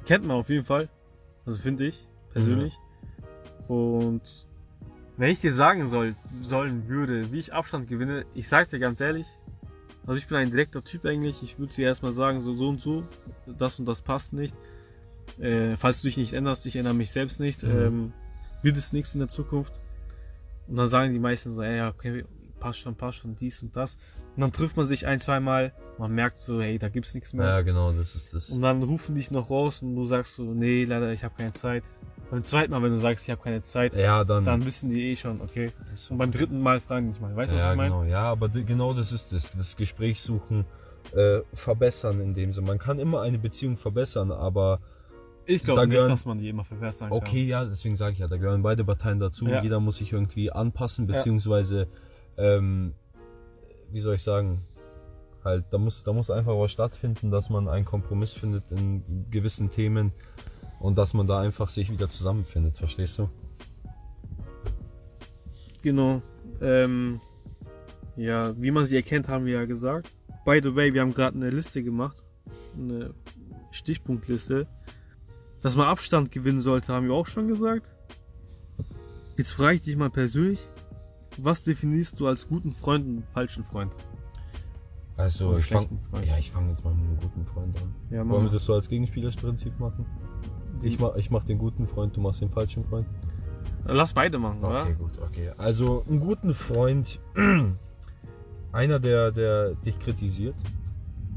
Kennt 0.07 0.25
man 0.25 0.37
auf 0.37 0.49
jeden 0.49 0.64
Fall. 0.64 0.88
Also 1.45 1.61
finde 1.61 1.87
ich, 1.87 2.07
persönlich. 2.33 2.75
Und 3.69 4.23
wenn 5.17 5.31
ich 5.31 5.41
dir 5.41 5.52
sagen 5.52 5.88
soll, 5.88 6.14
sollen 6.41 6.88
würde, 6.88 7.33
wie 7.33 7.38
ich 7.38 7.52
Abstand 7.52 7.88
gewinne, 7.88 8.25
ich 8.35 8.49
sag 8.49 8.69
dir 8.71 8.79
ganz 8.79 9.00
ehrlich, 9.00 9.26
also 10.07 10.19
ich 10.19 10.26
bin 10.26 10.37
ein 10.37 10.50
direkter 10.50 10.83
Typ 10.83 11.05
eigentlich, 11.05 11.43
ich 11.43 11.59
würde 11.59 11.75
dir 11.75 11.87
erstmal 11.87 12.12
sagen, 12.12 12.41
so, 12.41 12.55
so 12.55 12.69
und 12.69 12.81
so, 12.81 13.05
das 13.47 13.79
und 13.79 13.87
das 13.87 14.02
passt 14.02 14.33
nicht. 14.33 14.55
Äh, 15.41 15.76
falls 15.76 16.00
du 16.02 16.09
dich 16.09 16.17
nicht 16.17 16.33
änderst, 16.35 16.67
ich 16.67 16.76
ändere 16.76 16.95
mich 16.95 17.11
selbst 17.11 17.41
nicht, 17.41 17.62
Mhm. 17.62 17.71
ähm, 17.71 18.12
wird 18.62 18.76
es 18.76 18.93
nichts 18.93 19.14
in 19.14 19.21
der 19.21 19.29
Zukunft. 19.29 19.81
Und 20.69 20.76
dann 20.76 20.88
sagen 20.88 21.12
die 21.12 21.19
meisten 21.19 21.52
so, 21.52 21.62
ey, 21.62 21.76
ja, 21.79 21.88
okay, 21.88 22.25
passt 22.61 22.79
schon, 22.79 22.95
passt 22.95 23.19
schon, 23.19 23.35
dies 23.35 23.61
und 23.62 23.75
das. 23.75 23.97
Und 24.37 24.41
dann 24.43 24.52
trifft 24.52 24.76
man 24.76 24.87
sich 24.87 25.07
ein, 25.07 25.19
zweimal, 25.19 25.73
man 25.99 26.12
merkt 26.14 26.38
so, 26.38 26.61
hey, 26.62 26.79
da 26.79 26.88
gibt's 26.88 27.12
nichts 27.14 27.33
mehr. 27.35 27.47
Ja, 27.47 27.61
genau, 27.62 27.93
das 27.93 28.14
ist 28.14 28.33
das. 28.33 28.50
Und 28.50 28.62
dann 28.62 28.83
rufen 28.83 29.14
dich 29.17 29.31
noch 29.31 29.50
raus 29.50 29.83
und 29.83 29.97
du 29.97 30.07
sagst 30.07 30.35
so, 30.37 30.43
nee, 30.45 30.85
leider, 30.85 31.12
ich 31.12 31.25
habe 31.25 31.35
keine 31.37 31.52
Zeit. 31.52 31.83
Beim 32.31 32.45
zweiten 32.45 32.71
Mal, 32.71 32.83
wenn 32.83 32.93
du 32.93 32.99
sagst, 32.99 33.25
ich 33.25 33.31
habe 33.31 33.43
keine 33.43 33.62
Zeit, 33.62 33.95
Ja, 33.95 34.25
dann. 34.25 34.45
dann 34.45 34.64
wissen 34.64 34.88
die 34.91 35.02
eh 35.11 35.17
schon, 35.17 35.41
okay. 35.43 35.73
Und 36.09 36.19
beim 36.19 36.31
dritten 36.31 36.61
Mal 36.61 36.81
fragen 36.81 37.07
die 37.09 37.12
dich 37.12 37.21
mal. 37.21 37.35
Weißt 37.37 37.52
du, 37.52 37.57
was 37.57 37.64
ja, 37.64 37.73
ich 37.73 37.76
meine? 37.76 37.91
genau. 37.91 38.05
Ja, 38.05 38.23
aber 38.31 38.49
genau 38.49 38.95
das 38.95 39.12
ist 39.12 39.33
das. 39.33 39.50
Das 39.50 39.76
Gespräch 39.76 40.21
suchen, 40.23 40.64
äh, 41.14 41.41
verbessern 41.52 42.21
in 42.21 42.33
dem 42.33 42.52
Sinne. 42.52 42.69
Man 42.69 42.79
kann 42.79 42.99
immer 43.00 43.21
eine 43.23 43.38
Beziehung 43.38 43.76
verbessern, 43.76 44.31
aber 44.31 44.81
Ich 45.47 45.63
Da 45.63 45.67
glaube 45.75 45.87
nicht, 45.89 45.95
gehören- 45.97 46.11
dass 46.11 46.25
man 46.25 46.39
die 46.39 46.49
immer 46.49 46.65
verbessern 46.65 47.09
kann. 47.11 47.19
okay, 47.19 47.45
ja, 47.45 47.65
deswegen 47.65 47.97
sage 47.97 48.13
ich 48.13 48.19
ja, 48.21 48.29
da 48.29 48.37
gehören 48.37 48.63
beide 48.63 48.85
Parteien 48.85 49.19
dazu. 49.19 49.47
Ja. 49.47 49.63
Jeder 49.63 49.81
muss 49.81 49.97
sich 49.97 50.13
irgendwie 50.13 50.53
anpassen, 50.53 51.07
Ja. 51.09 51.15
beziehungsweise, 51.15 51.89
ähm, 52.37 52.95
wie 53.91 54.01
soll 54.01 54.15
ich 54.15 54.23
sagen, 54.23 54.63
halt, 55.45 55.65
da 55.71 55.79
muss, 55.79 56.05
da 56.05 56.13
muss 56.13 56.31
einfach 56.31 56.57
was 56.57 56.71
stattfinden, 56.71 57.31
dass 57.33 57.51
man 57.51 57.69
einen 57.69 57.85
Kompromiss 57.85 58.33
findet 58.33 58.71
in 58.71 59.03
gewissen 59.31 59.71
Themen 59.71 60.13
und 60.79 60.97
dass 60.99 61.15
man 61.15 61.27
da 61.27 61.41
einfach 61.41 61.69
sich 61.69 61.91
wieder 61.91 62.09
zusammenfindet, 62.09 62.77
verstehst 62.79 63.19
du? 63.19 63.29
Genau. 65.83 66.23
Ähm, 66.61 67.21
ja, 68.17 68.55
wie 68.61 68.71
man 68.71 68.85
sie 68.85 68.97
erkennt, 68.97 69.29
haben 69.29 69.47
wir 69.47 69.55
ja 69.55 69.65
gesagt. 69.65 70.09
By 70.45 70.61
the 70.63 70.75
way, 70.75 70.93
wir 70.95 71.01
haben 71.01 71.15
gerade 71.15 71.37
eine 71.37 71.51
Liste 71.51 71.83
gemacht. 71.83 72.23
Eine 72.77 73.15
Stichpunktliste. 73.71 74.67
Dass 75.62 75.76
man 75.76 75.87
Abstand 75.87 76.31
gewinnen 76.31 76.61
sollte, 76.61 76.92
haben 76.92 77.07
wir 77.07 77.14
auch 77.14 77.26
schon 77.26 77.49
gesagt. 77.49 77.92
Jetzt 79.38 79.52
frage 79.52 79.76
ich 79.76 79.81
dich 79.81 79.97
mal 79.97 80.11
persönlich, 80.11 80.66
was 81.38 81.62
definierst 81.62 82.19
du 82.21 82.26
als 82.26 82.49
guten 82.49 82.73
Freund 82.73 83.07
und 83.07 83.25
falschen 83.33 83.64
Freund? 83.64 83.92
Also 85.16 85.57
ich 85.57 85.66
fange 85.66 85.88
ja, 86.26 86.37
ich 86.38 86.50
fange 86.50 86.71
jetzt 86.71 86.85
mal 86.85 86.95
mit 86.95 87.04
einem 87.04 87.16
guten 87.16 87.47
Freund 87.47 87.76
an. 87.76 87.95
Ja, 88.11 88.28
Wollen 88.28 88.45
wir 88.45 88.50
das 88.50 88.64
so 88.64 88.75
als 88.75 88.88
Gegenspielerprinzip 88.88 89.78
machen? 89.78 90.04
Ich 90.83 90.99
mach, 90.99 91.14
ich 91.14 91.31
mach 91.31 91.45
den 91.45 91.59
guten 91.59 91.87
Freund, 91.87 92.16
du 92.16 92.21
machst 92.21 92.40
den 92.40 92.50
falschen 92.50 92.85
Freund. 92.85 93.07
Lass 93.85 94.14
beide 94.14 94.38
machen, 94.38 94.62
oder? 94.62 94.83
Okay, 94.83 94.95
gut, 94.99 95.19
okay. 95.19 95.52
Also 95.57 96.04
einen 96.09 96.21
guten 96.21 96.54
Freund, 96.54 97.21
einer, 98.73 98.99
der, 98.99 99.33
der 99.33 99.75
dich 99.75 99.99
kritisiert, 99.99 100.57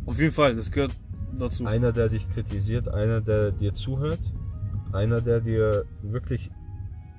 Auf 0.06 0.20
jeden 0.20 0.32
Fall, 0.32 0.56
das 0.56 0.72
gehört 0.72 0.92
dazu. 1.40 1.66
einer, 1.66 1.92
der 1.92 2.10
dich 2.10 2.30
kritisiert, 2.30 2.94
einer, 2.94 3.22
der 3.22 3.52
dir 3.52 3.74
zuhört, 3.74 4.20
einer, 4.94 5.22
der 5.22 5.42
dir 5.42 5.86
wirklich 6.02 6.52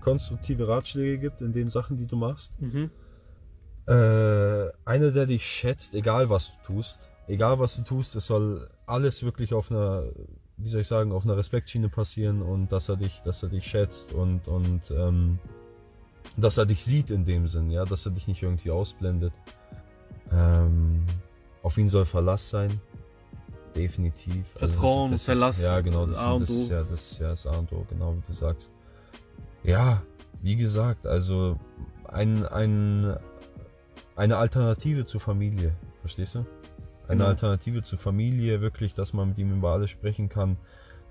konstruktive 0.00 0.68
Ratschläge 0.68 1.18
gibt 1.18 1.40
in 1.40 1.52
den 1.52 1.68
Sachen, 1.68 1.96
die 1.96 2.06
du 2.06 2.16
machst. 2.16 2.60
Mhm. 2.60 2.90
Äh, 3.86 4.70
einer, 4.84 5.10
der 5.12 5.26
dich 5.26 5.44
schätzt, 5.44 5.94
egal 5.94 6.30
was 6.30 6.52
du 6.52 6.74
tust. 6.74 7.10
Egal 7.28 7.58
was 7.58 7.76
du 7.76 7.82
tust, 7.82 8.14
es 8.14 8.26
soll 8.26 8.70
alles 8.86 9.24
wirklich 9.24 9.52
auf 9.52 9.70
einer, 9.72 10.04
wie 10.58 10.68
soll 10.68 10.82
ich 10.82 10.86
sagen, 10.86 11.10
auf 11.10 11.24
einer 11.24 11.36
Respektschiene 11.36 11.88
passieren 11.88 12.40
und 12.40 12.70
dass 12.70 12.88
er 12.88 12.96
dich, 12.96 13.20
dass 13.22 13.42
er 13.42 13.48
dich 13.48 13.66
schätzt 13.66 14.12
und, 14.12 14.46
und 14.46 14.92
ähm, 14.92 15.40
dass 16.36 16.56
er 16.56 16.66
dich 16.66 16.84
sieht 16.84 17.10
in 17.10 17.24
dem 17.24 17.48
Sinn, 17.48 17.70
ja, 17.70 17.84
dass 17.84 18.06
er 18.06 18.12
dich 18.12 18.28
nicht 18.28 18.42
irgendwie 18.42 18.70
ausblendet. 18.70 19.32
Ähm, 20.30 21.04
auf 21.62 21.78
ihn 21.78 21.88
soll 21.88 22.04
Verlass 22.04 22.48
sein. 22.48 22.80
Definitiv. 23.76 24.46
Vertrauen, 24.54 25.10
das, 25.10 25.24
das 25.24 25.34
Verlass, 25.36 25.58
Ist, 25.58 25.64
ja, 25.64 25.80
genau, 25.80 26.06
das, 26.06 26.18
A 26.18 26.32
und 26.32 26.40
das 26.40 26.50
ist 26.50 26.70
ja 26.70 26.82
das, 26.82 27.12
ist 27.12 27.18
ja 27.20 27.28
das 27.28 27.46
A 27.46 27.56
und 27.56 27.72
O, 27.72 27.84
genau 27.88 28.14
wie 28.16 28.22
du 28.26 28.32
sagst. 28.32 28.72
Ja, 29.62 30.02
wie 30.42 30.56
gesagt, 30.56 31.06
also 31.06 31.58
ein, 32.08 32.46
ein, 32.46 33.16
eine 34.16 34.36
Alternative 34.38 35.04
zur 35.04 35.20
Familie, 35.20 35.74
verstehst 36.00 36.36
du? 36.36 36.38
Eine 37.08 37.18
Genau. 37.18 37.26
Alternative 37.26 37.82
zur 37.82 37.98
Familie, 37.98 38.60
wirklich, 38.60 38.94
dass 38.94 39.12
man 39.12 39.28
mit 39.28 39.38
ihm 39.38 39.52
über 39.52 39.72
alles 39.72 39.90
sprechen 39.90 40.28
kann, 40.28 40.56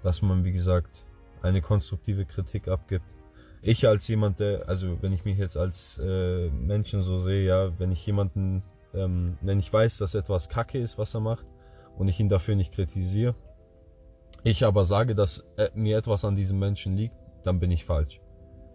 dass 0.03 0.21
man, 0.21 0.43
wie 0.43 0.51
gesagt, 0.51 1.05
eine 1.41 1.61
konstruktive 1.61 2.25
Kritik 2.25 2.67
abgibt. 2.67 3.15
Ich 3.61 3.87
als 3.87 4.07
jemand, 4.07 4.39
der, 4.39 4.67
also 4.67 4.97
wenn 5.01 5.13
ich 5.13 5.25
mich 5.25 5.37
jetzt 5.37 5.57
als 5.57 5.99
äh, 6.03 6.49
Menschen 6.49 7.01
so 7.01 7.17
sehe, 7.17 7.45
ja, 7.45 7.71
wenn 7.79 7.91
ich 7.91 8.05
jemanden, 8.05 8.61
ähm, 8.93 9.37
wenn 9.41 9.59
ich 9.59 9.71
weiß, 9.71 9.97
dass 9.99 10.15
etwas 10.15 10.49
Kacke 10.49 10.77
ist, 10.79 10.97
was 10.97 11.13
er 11.13 11.21
macht, 11.21 11.45
und 11.97 12.07
ich 12.07 12.19
ihn 12.19 12.29
dafür 12.29 12.55
nicht 12.55 12.73
kritisiere, 12.73 13.35
ich 14.43 14.65
aber 14.65 14.85
sage, 14.85 15.15
dass 15.15 15.43
äh, 15.57 15.69
mir 15.73 15.97
etwas 15.97 16.23
an 16.25 16.35
diesem 16.35 16.59
Menschen 16.59 16.95
liegt, 16.95 17.15
dann 17.43 17.59
bin 17.59 17.71
ich 17.71 17.85
falsch. 17.85 18.19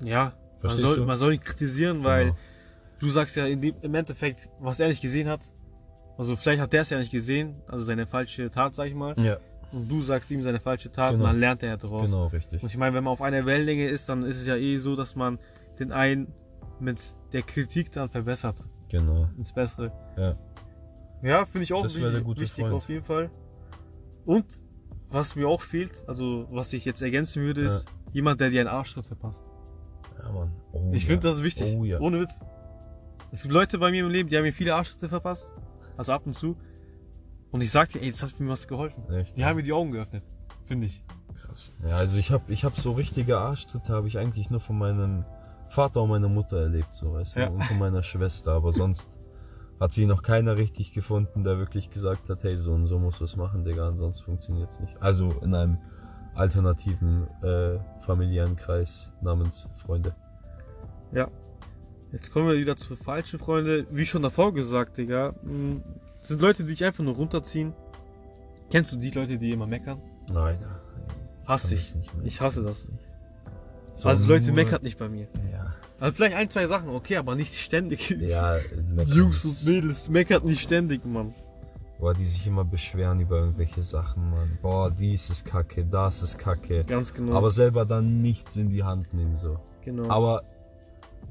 Ja, 0.02 0.24
man 0.24 0.60
Verstehst 0.60 0.86
soll, 0.86 0.96
du? 0.98 1.04
man 1.04 1.16
soll 1.16 1.34
ihn 1.34 1.40
kritisieren, 1.40 2.02
weil 2.04 2.24
Genau. 2.26 2.36
du 2.98 3.08
sagst 3.08 3.36
ja 3.36 3.46
in 3.46 3.60
dem, 3.60 3.74
im 3.82 3.94
Endeffekt, 3.94 4.50
was 4.60 4.80
er 4.80 4.88
nicht 4.88 5.00
gesehen 5.02 5.28
hat. 5.28 5.40
Also 6.18 6.36
vielleicht 6.36 6.60
hat 6.60 6.72
der 6.72 6.82
es 6.82 6.90
ja 6.90 6.98
nicht 6.98 7.12
gesehen, 7.12 7.54
also 7.66 7.84
seine 7.84 8.06
falsche 8.06 8.50
Tat, 8.50 8.74
sag 8.74 8.88
ich 8.88 8.94
mal. 8.94 9.14
Ja, 9.18 9.38
Und 9.72 9.88
du 9.90 10.02
sagst 10.02 10.30
ihm 10.32 10.42
seine 10.42 10.60
falsche 10.60 10.90
Tat 10.90 11.12
Genau. 11.12 11.24
und 11.24 11.30
dann 11.30 11.40
lernt 11.40 11.62
er 11.62 11.70
ja 11.70 11.76
daraus. 11.76 12.10
genau, 12.10 12.26
richtig. 12.26 12.62
Und 12.62 12.68
ich 12.68 12.76
meine, 12.76 12.94
wenn 12.96 13.04
man 13.04 13.12
auf 13.12 13.22
einer 13.22 13.46
Wellenlänge 13.46 13.88
ist, 13.88 14.08
dann 14.08 14.22
ist 14.24 14.38
es 14.38 14.46
ja 14.46 14.56
eh 14.56 14.76
so, 14.76 14.96
dass 14.96 15.14
man 15.16 15.38
den 15.78 15.92
einen 15.92 16.32
mit 16.78 16.98
der 17.32 17.42
Kritik 17.42 17.92
dann 17.92 18.08
verbessert 18.10 18.64
Genau. 18.88 19.28
ins 19.36 19.52
Bessere. 19.52 19.92
Ja. 20.18 20.36
Ja, 21.22 21.44
finde 21.44 21.64
ich 21.64 21.72
auch 21.72 21.82
Das 21.82 21.96
wichtig, 22.00 22.24
gute 22.24 22.40
wichtig 22.40 22.62
Freund. 22.64 22.74
auf 22.74 22.88
jeden 22.88 23.04
Fall. 23.04 23.30
Und 24.24 24.44
was 25.08 25.36
mir 25.36 25.48
auch 25.48 25.60
fehlt, 25.60 26.04
also 26.06 26.46
was 26.50 26.72
ich 26.72 26.84
jetzt 26.84 27.02
ergänzen 27.02 27.42
würde, 27.42 27.62
ist 27.62 27.86
jemand, 28.12 28.40
der 28.40 28.50
dir 28.50 28.60
einen 28.60 28.68
Arschtritt 28.68 29.06
verpasst. 29.06 29.44
Ja, 30.22 30.30
Mann. 30.32 30.52
Oh, 30.72 30.90
ich 30.92 31.02
ja. 31.02 31.08
finde 31.08 31.28
das 31.28 31.36
ist 31.36 31.42
wichtig. 31.42 31.76
Oh, 31.76 31.84
ja. 31.84 31.98
Ohne 32.00 32.20
Witz. 32.20 32.38
Es 33.32 33.42
gibt 33.42 33.52
Leute 33.54 33.78
bei 33.78 33.90
mir 33.90 34.04
im 34.04 34.10
Leben, 34.10 34.28
die 34.28 34.36
haben 34.36 34.44
mir 34.44 34.52
viele 34.52 34.74
Arschtritte 34.74 35.08
verpasst. 35.08 35.52
Also 35.96 36.12
ab 36.12 36.22
und 36.26 36.34
zu. 36.34 36.56
Und 37.50 37.60
ich 37.62 37.70
sag 37.70 37.88
dir, 37.90 38.00
ey, 38.00 38.10
das 38.12 38.22
hat 38.22 38.38
mir 38.40 38.48
was 38.48 38.66
geholfen. 38.68 39.02
Echt, 39.12 39.36
Die 39.36 39.40
ja. 39.40 39.48
haben 39.48 39.56
mir 39.56 39.62
die 39.62 39.72
Augen 39.72 39.90
geöffnet. 39.92 40.22
Finde 40.66 40.86
ich. 40.86 41.02
Krass. 41.34 41.72
Ja, 41.86 41.96
also 41.96 42.16
ich 42.16 42.30
habe 42.30 42.52
ich 42.52 42.64
hab 42.64 42.76
so 42.76 42.92
richtige 42.92 43.38
Arschtritte 43.38 43.92
habe 43.92 44.06
ich 44.08 44.18
eigentlich 44.18 44.50
nur 44.50 44.60
von 44.60 44.78
meinem 44.78 45.24
Vater 45.68 46.02
und 46.02 46.10
meiner 46.10 46.28
Mutter 46.28 46.60
erlebt, 46.60 46.94
so 46.94 47.12
weißt 47.12 47.36
du, 47.36 47.40
Ja. 47.40 47.48
und 47.48 47.62
von 47.64 47.78
meiner 47.78 48.02
Schwester, 48.02 48.52
aber 48.52 48.72
sonst 48.72 49.18
hat 49.80 49.94
sie 49.94 50.04
noch 50.06 50.22
keiner 50.22 50.58
richtig 50.58 50.92
gefunden, 50.92 51.42
der 51.42 51.58
wirklich 51.58 51.90
gesagt 51.90 52.28
hat, 52.28 52.44
hey, 52.44 52.56
so 52.56 52.72
und 52.72 52.86
so 52.86 52.98
musst 52.98 53.20
du 53.20 53.24
es 53.24 53.36
machen, 53.36 53.64
Digga, 53.64 53.88
ansonsten 53.88 54.24
funktioniert's 54.24 54.78
nicht. 54.78 55.00
Also 55.02 55.30
in 55.42 55.54
einem 55.54 55.78
alternativen 56.34 57.26
äh, 57.42 57.78
familiären 58.00 58.56
Kreis 58.56 59.10
namens 59.22 59.68
Freunde. 59.74 60.14
Ja. 61.12 61.28
Jetzt 62.12 62.32
kommen 62.32 62.48
wir 62.48 62.56
wieder 62.58 62.76
zu 62.76 62.96
falschen 62.96 63.38
Freunde. 63.38 63.86
Wie 63.90 64.04
schon 64.04 64.22
davor 64.22 64.52
gesagt, 64.52 64.98
Digga. 64.98 65.34
Das 66.18 66.28
sind 66.28 66.42
Leute, 66.42 66.64
die 66.64 66.70
dich 66.70 66.84
einfach 66.84 67.04
nur 67.04 67.14
runterziehen. 67.14 67.72
Kennst 68.70 68.92
du 68.92 68.96
die 68.96 69.10
Leute, 69.10 69.38
die 69.38 69.50
immer 69.50 69.66
meckern? 69.66 70.00
Nein, 70.32 70.58
Hasse 71.46 71.74
kann 71.74 72.02
ich. 72.22 72.26
Ich 72.26 72.40
hasse 72.40 72.62
das. 72.62 72.90
nicht. 72.90 73.04
So 73.92 74.08
Also 74.08 74.28
Leute 74.28 74.52
meckern 74.52 74.82
nicht 74.82 74.98
bei 74.98 75.08
mir. 75.08 75.26
Ja, 75.52 75.59
Also 76.00 76.14
vielleicht 76.16 76.36
ein, 76.36 76.48
zwei 76.48 76.66
Sachen, 76.66 76.88
okay, 76.88 77.16
aber 77.18 77.34
nicht 77.34 77.54
ständig. 77.54 78.10
ja 78.10 78.56
meckern 78.94 79.16
Jungs 79.16 79.44
ist- 79.44 79.66
und 79.66 79.74
Mädels 79.74 80.08
meckert 80.08 80.44
nicht 80.44 80.62
ständig, 80.62 81.04
Mann. 81.04 81.34
Boah, 81.98 82.14
die 82.14 82.24
sich 82.24 82.46
immer 82.46 82.64
beschweren 82.64 83.20
über 83.20 83.40
irgendwelche 83.40 83.82
Sachen, 83.82 84.30
Mann. 84.30 84.58
Boah, 84.62 84.90
dies 84.90 85.28
ist 85.28 85.44
kacke, 85.44 85.84
das 85.84 86.22
ist 86.22 86.38
kacke. 86.38 86.84
Ganz 86.84 87.12
genau. 87.12 87.34
Aber 87.34 87.50
selber 87.50 87.84
dann 87.84 88.22
nichts 88.22 88.56
in 88.56 88.70
die 88.70 88.82
Hand 88.82 89.12
nehmen, 89.12 89.36
so. 89.36 89.60
genau. 89.84 90.08
Aber 90.08 90.42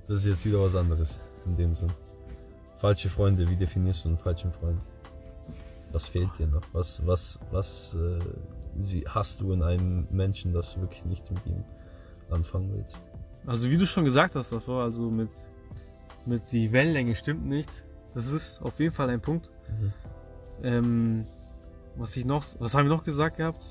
das 0.08 0.18
ist 0.18 0.26
jetzt 0.26 0.46
wieder 0.46 0.62
was 0.62 0.76
anderes, 0.76 1.20
in 1.48 1.56
dem 1.56 1.74
Sinn. 1.74 1.92
Falsche 2.78 3.10
Freunde, 3.10 3.50
wie 3.50 3.56
definierst 3.56 4.06
du 4.06 4.10
einen 4.10 4.20
falschen 4.20 4.52
Freund? 4.52 4.80
Was 5.92 6.08
fehlt 6.08 6.38
dir 6.38 6.46
noch? 6.46 6.62
Was, 6.74 7.06
was, 7.08 7.40
was 7.50 7.96
äh, 7.96 8.20
sie, 8.78 9.04
hast 9.08 9.42
du 9.42 9.52
in 9.52 9.64
einem 9.64 10.08
Menschen, 10.12 10.54
dass 10.54 10.76
du 10.76 10.82
wirklich 10.82 11.04
nichts 11.06 11.32
mit 11.32 11.44
ihm 11.48 11.64
anfangen 12.30 12.72
willst? 12.76 13.02
Also 13.46 13.70
wie 13.70 13.78
du 13.78 13.86
schon 13.88 14.04
gesagt 14.04 14.36
hast 14.36 14.52
davor, 14.52 14.84
also 14.84 15.10
mit, 15.10 15.30
mit 16.26 16.52
die 16.52 16.72
Wellenlänge 16.72 17.16
stimmt 17.16 17.46
nicht. 17.46 17.70
Das 18.14 18.28
ist 18.32 18.62
auf 18.62 18.80
jeden 18.80 18.94
Fall 18.94 19.10
ein 19.10 19.22
Punkt. 19.22 19.50
Mhm. 19.80 19.94
Ähm, 20.64 21.28
was 21.96 22.16
ich 22.18 22.26
noch, 22.26 22.44
was 22.60 22.76
haben 22.76 22.86
wir 22.88 22.96
noch 22.96 23.04
gesagt 23.04 23.38
gehabt? 23.38 23.64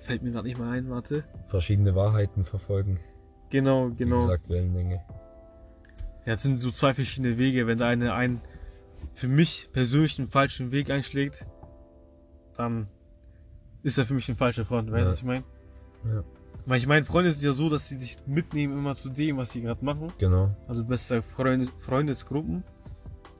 Fällt 0.00 0.22
mir 0.22 0.30
gerade 0.30 0.48
nicht 0.48 0.58
mal 0.58 0.70
ein, 0.70 0.88
warte. 0.90 1.24
Verschiedene 1.46 1.94
Wahrheiten 1.94 2.44
verfolgen. 2.44 3.00
Genau, 3.50 3.90
Wie 3.90 3.96
genau. 3.96 4.16
gesagt, 4.18 4.48
Wellenlänge. 4.48 5.00
Ja, 6.24 6.34
es 6.34 6.42
sind 6.42 6.58
so 6.58 6.70
zwei 6.70 6.94
verschiedene 6.94 7.38
Wege. 7.38 7.66
Wenn 7.66 7.78
der 7.78 7.86
eine 7.88 8.14
einen 8.14 8.40
für 9.12 9.28
mich 9.28 9.70
persönlich 9.72 10.18
einen 10.18 10.28
falschen 10.28 10.72
Weg 10.72 10.90
einschlägt, 10.90 11.46
dann 12.56 12.88
ist 13.82 13.98
er 13.98 14.06
für 14.06 14.14
mich 14.14 14.28
ein 14.28 14.36
falscher 14.36 14.64
Freund. 14.64 14.90
Weißt 14.90 14.98
du, 15.00 15.04
Ja. 15.04 15.08
was 15.10 15.18
ich 15.18 15.24
meine? 15.24 15.44
Ja. 16.04 16.24
Weil 16.66 16.78
ich 16.78 16.86
meine, 16.88 17.06
Freunde 17.06 17.30
sind 17.30 17.42
ja 17.44 17.52
so, 17.52 17.68
dass 17.70 17.88
sie 17.88 17.96
dich 17.96 18.16
mitnehmen 18.26 18.76
immer 18.76 18.94
zu 18.96 19.08
dem, 19.08 19.36
was 19.36 19.50
sie 19.52 19.62
gerade 19.62 19.84
machen. 19.84 20.12
Genau. 20.18 20.50
Also 20.66 20.82
ja 20.82 21.22
Freundes 21.22 21.70
Freundesgruppen. 21.78 22.64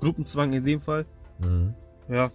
Gruppenzwang 0.01 0.53
in 0.53 0.65
dem 0.65 0.81
Fall. 0.81 1.05
Mhm. 1.41 1.75
Ja. 2.09 2.31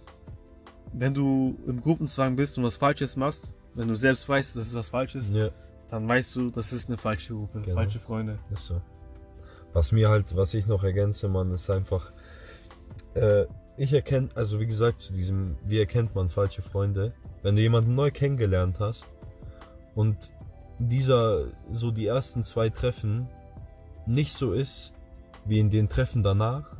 Wenn 0.92 1.14
du 1.14 1.58
im 1.66 1.80
Gruppenzwang 1.80 2.36
bist 2.36 2.58
und 2.58 2.64
was 2.64 2.76
Falsches 2.76 3.16
machst, 3.16 3.54
wenn 3.74 3.88
du 3.88 3.94
selbst 3.94 4.28
weißt, 4.28 4.54
dass 4.56 4.66
es 4.66 4.74
was 4.74 4.90
Falsches, 4.90 5.32
Ja. 5.32 5.48
dann 5.88 6.06
weißt 6.06 6.36
du, 6.36 6.50
das 6.50 6.74
ist 6.74 6.88
eine 6.88 6.98
falsche 6.98 7.32
Gruppe, 7.32 7.62
Genau. 7.62 7.74
falsche 7.76 7.98
Freunde. 7.98 8.38
Ist 8.50 8.66
so. 8.66 8.82
Was 9.72 9.92
mir 9.92 10.10
halt, 10.10 10.36
was 10.36 10.52
ich 10.52 10.66
noch 10.66 10.84
ergänze, 10.84 11.28
man, 11.30 11.50
ist 11.52 11.70
einfach, 11.70 12.12
äh, 13.14 13.46
ich 13.78 13.94
erkenne, 13.94 14.28
also 14.34 14.60
wie 14.60 14.66
gesagt, 14.66 15.00
zu 15.00 15.14
diesem, 15.14 15.56
wie 15.64 15.78
erkennt 15.78 16.14
man 16.14 16.28
falsche 16.28 16.60
Freunde? 16.60 17.14
Wenn 17.42 17.56
du 17.56 17.62
jemanden 17.62 17.94
neu 17.94 18.10
kennengelernt 18.10 18.78
hast 18.80 19.08
und 19.94 20.30
dieser, 20.78 21.46
so 21.70 21.90
die 21.90 22.06
ersten 22.06 22.44
zwei 22.44 22.70
Treffen 22.70 23.28
nicht 24.06 24.32
so 24.32 24.52
ist, 24.52 24.94
wie 25.44 25.58
in 25.58 25.70
den 25.70 25.88
Treffen 25.88 26.22
danach, 26.22 26.76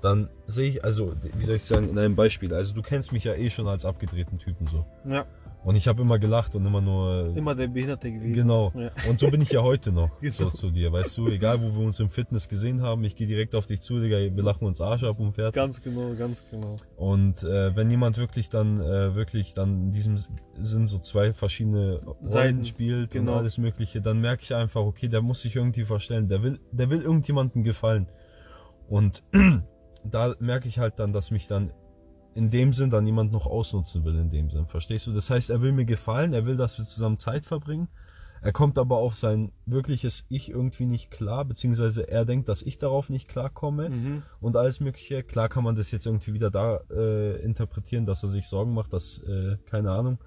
dann 0.00 0.28
sehe 0.44 0.68
ich, 0.68 0.84
also, 0.84 1.14
wie 1.36 1.44
soll 1.44 1.56
ich 1.56 1.64
sagen, 1.64 1.88
in 1.88 1.98
einem 1.98 2.14
Beispiel, 2.16 2.52
also 2.52 2.74
du 2.74 2.82
kennst 2.82 3.12
mich 3.12 3.24
ja 3.24 3.34
eh 3.34 3.48
schon 3.48 3.66
als 3.66 3.84
abgedrehten 3.84 4.38
Typen 4.38 4.66
so. 4.66 4.84
Ja, 5.06 5.24
Und 5.64 5.76
ich 5.76 5.88
habe 5.88 6.02
immer 6.02 6.18
gelacht 6.18 6.54
und 6.54 6.66
immer 6.66 6.82
nur 6.82 7.34
immer 7.34 7.54
der 7.54 7.68
Behinderte 7.68 8.12
gewesen. 8.12 8.34
Genau. 8.34 8.70
Ja. 8.74 8.90
Und 9.08 9.18
so 9.18 9.30
bin 9.30 9.40
ich 9.40 9.50
ja 9.50 9.62
heute 9.62 9.92
noch 9.92 10.10
Genau. 10.20 10.32
so 10.32 10.50
zu 10.50 10.70
dir, 10.70 10.92
weißt 10.92 11.16
du? 11.16 11.28
Egal, 11.28 11.62
wo 11.62 11.74
wir 11.74 11.86
uns 11.86 11.98
im 12.00 12.10
Fitness 12.10 12.50
gesehen 12.50 12.82
haben, 12.82 13.02
ich 13.04 13.16
gehe 13.16 13.26
direkt 13.26 13.54
auf 13.54 13.64
dich 13.64 13.80
zu, 13.80 13.98
Digga, 13.98 14.18
wir 14.18 14.42
lachen 14.42 14.66
uns 14.66 14.82
Arsch 14.82 15.04
ab 15.04 15.18
und 15.18 15.32
fertig. 15.32 15.54
Ganz 15.54 15.80
genau, 15.80 16.14
ganz 16.18 16.44
genau. 16.50 16.76
Und 16.96 17.42
äh, 17.44 17.74
wenn 17.74 17.90
jemand 17.90 18.18
wirklich 18.18 18.50
dann, 18.50 18.78
äh, 18.78 19.14
wirklich 19.14 19.54
dann 19.54 19.84
in 19.84 19.92
diesem 19.92 20.16
Sinn 20.58 20.86
so 20.86 20.98
zwei 20.98 21.32
verschiedene 21.32 21.98
Rollen 22.04 22.16
Seiten, 22.20 22.64
spielt 22.66 23.12
genau. 23.12 23.32
und 23.32 23.38
alles 23.38 23.56
mögliche, 23.56 24.02
dann 24.02 24.20
merke 24.20 24.42
ich 24.42 24.54
einfach, 24.54 24.82
okay, 24.82 25.08
der 25.08 25.22
muss 25.22 25.40
sich 25.40 25.56
irgendwie 25.56 25.84
verstellen, 25.84 26.28
der 26.28 26.42
will, 26.42 26.60
der 26.72 26.90
will 26.90 27.00
irgendjemandem 27.00 27.62
gefallen. 27.62 28.06
Und 28.86 29.22
da 30.04 30.34
merke 30.40 30.68
ich 30.68 30.78
halt 30.78 30.98
dann, 30.98 31.14
dass 31.14 31.30
mich 31.30 31.46
dann 31.46 31.72
in 32.34 32.50
dem 32.50 32.72
Sinn 32.72 32.90
dann 32.90 33.06
jemand 33.06 33.32
noch 33.32 33.46
ausnutzen 33.46 34.04
will, 34.04 34.16
in 34.18 34.30
dem 34.30 34.50
Sinn. 34.50 34.66
Verstehst 34.66 35.06
du? 35.06 35.12
Das 35.12 35.30
heißt, 35.30 35.50
er 35.50 35.62
will 35.62 35.72
mir 35.72 35.84
gefallen, 35.84 36.32
er 36.32 36.46
will, 36.46 36.56
dass 36.56 36.78
wir 36.78 36.84
zusammen 36.84 37.18
Zeit 37.18 37.46
verbringen. 37.46 37.88
Er 38.42 38.52
kommt 38.52 38.76
aber 38.76 38.98
auf 38.98 39.14
sein 39.14 39.52
wirkliches 39.64 40.26
Ich 40.28 40.50
irgendwie 40.50 40.84
nicht 40.84 41.10
klar, 41.10 41.46
beziehungsweise 41.46 42.08
er 42.08 42.26
denkt, 42.26 42.48
dass 42.50 42.60
ich 42.60 42.78
darauf 42.78 43.08
nicht 43.08 43.26
klarkomme 43.26 43.88
Mhm. 43.88 44.22
und 44.40 44.56
alles 44.56 44.80
Mögliche. 44.80 45.22
Klar 45.22 45.48
kann 45.48 45.64
man 45.64 45.76
das 45.76 45.90
jetzt 45.92 46.04
irgendwie 46.04 46.34
wieder 46.34 46.50
da 46.50 46.80
äh, 46.90 47.40
interpretieren, 47.42 48.04
dass 48.04 48.22
er 48.22 48.28
sich 48.28 48.46
Sorgen 48.46 48.74
macht, 48.74 48.92
dass, 48.92 49.20
äh, 49.20 49.56
keine 49.64 49.92
Ahnung, 49.92 50.18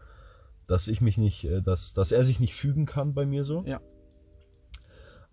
dass 0.65 0.87
ich 0.87 0.99
mich 0.99 1.19
nicht, 1.19 1.43
äh, 1.45 1.61
dass, 1.61 1.93
dass 1.93 2.11
er 2.11 2.23
sich 2.23 2.39
nicht 2.39 2.55
fügen 2.55 2.87
kann 2.87 3.13
bei 3.13 3.25
mir 3.27 3.43
so. 3.43 3.63
Ja. 3.67 3.81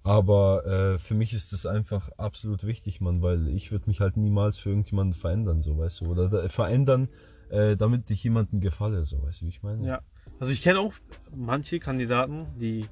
Aber 0.05 0.67
äh, 0.67 0.99
für 0.99 1.15
mich 1.15 1.33
ist 1.33 1.55
das 1.55 1.65
einfach 1.65 2.11
absolut 2.19 2.65
wichtig, 2.65 3.01
Mann, 3.01 3.23
weil 3.23 3.49
ich 3.49 3.73
würde 3.73 3.87
mich 3.87 4.01
halt 4.01 4.19
niemals 4.19 4.59
für 4.59 4.69
irgendjemanden 4.69 5.15
verändern, 5.15 5.63
so 5.63 5.79
weißt 5.79 6.03
du. 6.03 6.11
Oder 6.11 6.29
da, 6.29 6.49
verändern, 6.51 7.09
äh, 7.49 7.75
damit 7.75 8.11
ich 8.11 8.23
jemandem 8.23 8.61
gefalle, 8.61 9.07
so 9.07 9.23
weißt 9.23 9.41
du, 9.41 9.47
wie 9.47 9.49
ich 9.49 9.63
meine? 9.63 9.87
Ja. 9.87 10.01
Also 10.39 10.53
ich 10.53 10.61
kenne 10.61 10.81
auch 10.81 10.93
manche 11.35 11.81
Kandidaten, 11.81 12.47
die 12.61 12.87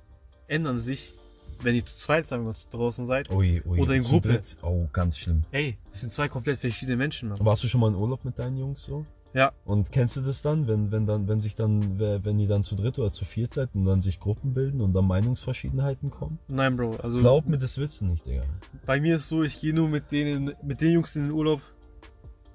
ändern 0.49 0.79
sich, 0.79 1.13
wenn 1.61 1.75
ihr 1.75 1.85
zu 1.85 1.97
zweit, 1.97 2.27
sagen 2.27 2.45
wir 2.45 2.53
mal, 2.53 2.59
draußen 2.71 3.05
seid. 3.05 3.31
Ui, 3.31 3.63
ui, 3.67 3.79
Oder 3.79 3.95
in 3.95 4.03
Gruppe. 4.03 4.29
dritt. 4.29 4.57
Oh, 4.63 4.87
ganz 4.91 5.19
schlimm. 5.19 5.43
Ey, 5.51 5.77
das 5.91 6.01
sind 6.01 6.13
zwei 6.13 6.29
komplett 6.29 6.61
verschiedene 6.61 6.97
Menschen, 6.97 7.29
Mann. 7.29 7.39
Warst 7.45 7.63
du 7.63 7.69
schon 7.69 7.83
mal 7.83 7.89
in 7.89 7.95
Urlaub 7.95 8.25
mit 8.25 8.39
deinen 8.39 8.57
Jungs 8.57 8.85
so? 8.85 9.05
Ja. 9.35 9.53
Und 9.65 9.93
kennst 9.93 10.17
du 10.17 10.21
das 10.21 10.43
dann, 10.43 10.67
wenn, 10.69 10.93
wenn 10.93 11.07
dann, 11.07 11.27
wenn 11.29 11.41
sich 11.41 11.55
dann, 11.55 11.99
wenn 11.99 12.39
ihr 12.39 12.49
dann 12.49 12.63
zu 12.63 12.77
dritt 12.77 12.99
oder 12.99 13.11
zu 13.11 13.25
viert 13.25 13.55
seid 13.55 13.71
und 13.75 13.87
dann 13.87 14.03
sich 14.03 14.21
Gruppen 14.21 14.53
bilden 14.53 14.81
und 14.81 14.93
dann 14.93 15.07
Meinungsverschiedenheiten 15.07 16.11
kommen? 16.11 16.39
Nein, 16.49 16.77
Bro. 16.77 16.97
Also 16.97 17.19
Glaub 17.21 17.47
mir, 17.47 17.59
das 17.59 17.79
willst 17.79 18.01
du 18.03 18.07
nicht, 18.07 18.27
Digga. 18.27 18.43
bei 18.85 19.01
mir 19.01 19.17
ist 19.17 19.29
so, 19.29 19.43
ich 19.43 19.61
gehe 19.61 19.73
nur 19.75 19.89
mit 19.89 20.13
denen, 20.13 20.55
mit 20.63 20.81
den 20.81 20.93
Jungs 20.93 21.17
in 21.17 21.23
den 21.25 21.33
Urlaub. 21.33 21.63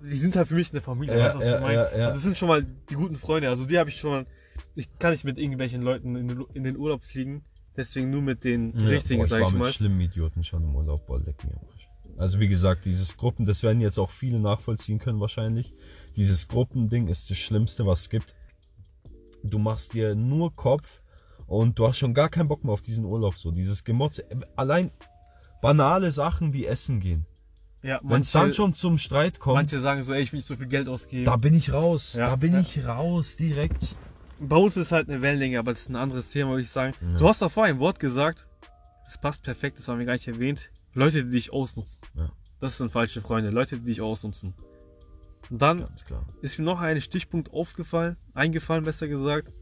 Die 0.03 0.15
sind 0.15 0.35
halt 0.35 0.47
für 0.47 0.53
mich 0.55 0.71
eine 0.71 0.81
Familie, 0.81 1.17
Ja, 1.17 1.25
weißt 1.25 1.35
du, 1.35 1.39
was 1.39 1.47
ja, 1.49 1.55
ich 1.55 1.61
meine? 1.61 1.73
ja, 1.73 1.97
ja. 1.97 2.09
Das 2.09 2.21
sind 2.21 2.37
schon 2.37 2.47
mal 2.47 2.63
die 2.91 2.95
guten 2.95 3.15
Freunde. 3.15 3.49
Also 3.49 3.65
die 3.65 3.79
habe 3.79 3.89
ich 3.89 3.97
schon 3.99 4.11
mal. 4.11 4.25
Ich 4.75 4.87
kann 4.99 5.11
nicht 5.11 5.23
mit 5.23 5.39
irgendwelchen 5.39 5.81
Leuten 5.81 6.15
in 6.15 6.27
den, 6.27 6.45
in 6.53 6.63
den 6.63 6.77
Urlaub 6.77 7.03
fliegen. 7.03 7.43
Deswegen 7.75 8.09
nur 8.11 8.21
mit 8.21 8.43
den 8.43 8.71
richtigen, 8.77 9.19
Boah, 9.19 9.23
ich 9.25 9.29
sag 9.29 9.41
war 9.41 9.47
ich 9.47 9.53
mit 9.53 9.63
mal. 9.63 9.71
schlimmen 9.71 10.01
Idioten 10.01 10.43
schon 10.43 10.63
im 10.63 10.75
Urlaub, 10.75 11.05
boah, 11.07 11.19
leck 11.19 11.43
mir 11.43 11.53
am 11.53 11.61
Arsch. 11.71 11.87
Also 12.17 12.39
wie 12.39 12.47
gesagt, 12.47 12.85
dieses 12.85 13.17
Gruppen, 13.17 13.45
das 13.45 13.61
werden 13.61 13.81
jetzt 13.81 13.99
auch 13.99 14.09
viele 14.09 14.39
nachvollziehen 14.39 14.97
können 14.97 15.19
wahrscheinlich. 15.19 15.73
Dieses 16.17 16.47
Gruppending 16.47 17.07
ist 17.07 17.29
das 17.29 17.37
Schlimmste, 17.37 17.85
was 17.85 18.01
es 18.01 18.09
gibt. 18.09 18.35
Du 19.43 19.59
machst 19.59 19.93
dir 19.93 20.15
nur 20.15 20.53
Kopf 20.55 21.01
und 21.45 21.77
du 21.77 21.87
hast 21.87 21.99
schon 21.99 22.15
gar 22.15 22.27
keinen 22.29 22.47
Bock 22.47 22.63
mehr 22.63 22.73
auf 22.73 22.81
diesen 22.81 23.05
Urlaub 23.05 23.37
so. 23.37 23.51
Dieses 23.51 23.83
Gemotze. 23.83 24.25
Allein 24.55 24.91
banale 25.61 26.11
Sachen 26.11 26.53
wie 26.53 26.65
Essen 26.65 26.99
gehen. 26.99 27.25
Ja, 27.83 27.99
Wenn 28.03 28.21
es 28.21 28.31
dann 28.31 28.53
schon 28.55 28.73
zum 28.73 28.97
Streit 28.97 29.39
kommt, 29.39 29.55
manche 29.55 29.79
sagen 29.79 30.01
so, 30.01 30.11
ey, 30.11 30.23
ich 30.23 30.33
will 30.33 30.39
nicht 30.39 30.47
so 30.47 30.55
viel 30.55 30.65
Geld 30.65 30.89
ausgeben. 30.89 31.25
da 31.25 31.37
bin 31.37 31.53
ich 31.53 31.71
raus. 31.71 32.13
Ja, 32.13 32.29
da 32.29 32.35
bin 32.35 32.53
ja. 32.53 32.61
ich 32.61 32.85
raus 32.85 33.35
direkt. 33.37 33.95
Bei 34.39 34.57
uns 34.57 34.75
ist 34.75 34.91
halt 34.91 35.09
eine 35.09 35.21
Wellenlänge, 35.21 35.59
aber 35.59 35.71
das 35.71 35.81
ist 35.81 35.89
ein 35.89 35.95
anderes 35.95 36.29
Thema, 36.29 36.49
würde 36.51 36.63
ich 36.63 36.71
sagen. 36.71 36.93
Du 37.19 37.27
hast 37.27 37.41
davor 37.43 37.65
ein 37.65 37.79
Wort 37.79 37.99
gesagt, 37.99 38.47
das 39.05 39.19
passt 39.19 39.43
perfekt, 39.43 39.77
das 39.77 39.87
haben 39.87 39.99
wir 39.99 40.05
gar 40.07 40.13
nicht 40.13 40.27
erwähnt. 40.27 40.71
Leute, 40.95 41.23
die 41.23 41.31
dich 41.31 41.53
ausnutzen. 41.53 42.01
Ja. 42.15 42.31
Das 42.59 42.77
sind 42.77 42.91
falsche 42.91 43.21
Freunde, 43.21 43.51
Leute, 43.51 43.77
die 43.77 43.85
dich 43.85 44.01
ausnutzen. 44.01 44.55
Und 45.49 45.61
dann 45.61 45.85
ist 46.41 46.59
mir 46.59 46.65
noch 46.65 46.81
ein 46.81 46.99
Stichpunkt 46.99 47.53
aufgefallen, 47.53 48.17
eingefallen, 48.33 48.83
besser 48.83 49.07
gesagt. 49.07 49.53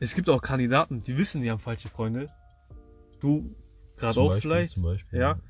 Es 0.00 0.14
gibt 0.14 0.28
auch 0.28 0.40
Kandidaten, 0.42 1.02
die 1.02 1.16
wissen, 1.16 1.42
die 1.42 1.50
haben 1.50 1.58
falsche 1.58 1.88
Freunde. 1.88 2.28
Du 3.20 3.54
gerade 3.96 4.20
auch 4.20 4.28
Beispiel, 4.28 4.50
vielleicht. 4.50 4.82
Beispiel, 4.82 5.18
ja. 5.18 5.40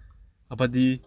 Aber 0.49 0.69
die 0.69 1.03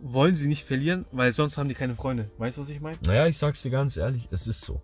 wollen 0.00 0.34
sie 0.34 0.46
nicht 0.46 0.64
verlieren, 0.64 1.06
weil 1.10 1.32
sonst 1.32 1.58
haben 1.58 1.68
die 1.68 1.74
keine 1.74 1.94
Freunde. 1.94 2.30
Weißt 2.38 2.56
du, 2.56 2.62
was 2.62 2.68
ich 2.68 2.80
meine? 2.80 2.98
Naja, 3.04 3.26
ich 3.26 3.38
sag's 3.38 3.62
dir 3.62 3.70
ganz 3.70 3.96
ehrlich, 3.96 4.28
es 4.30 4.46
ist 4.46 4.60
so. 4.60 4.80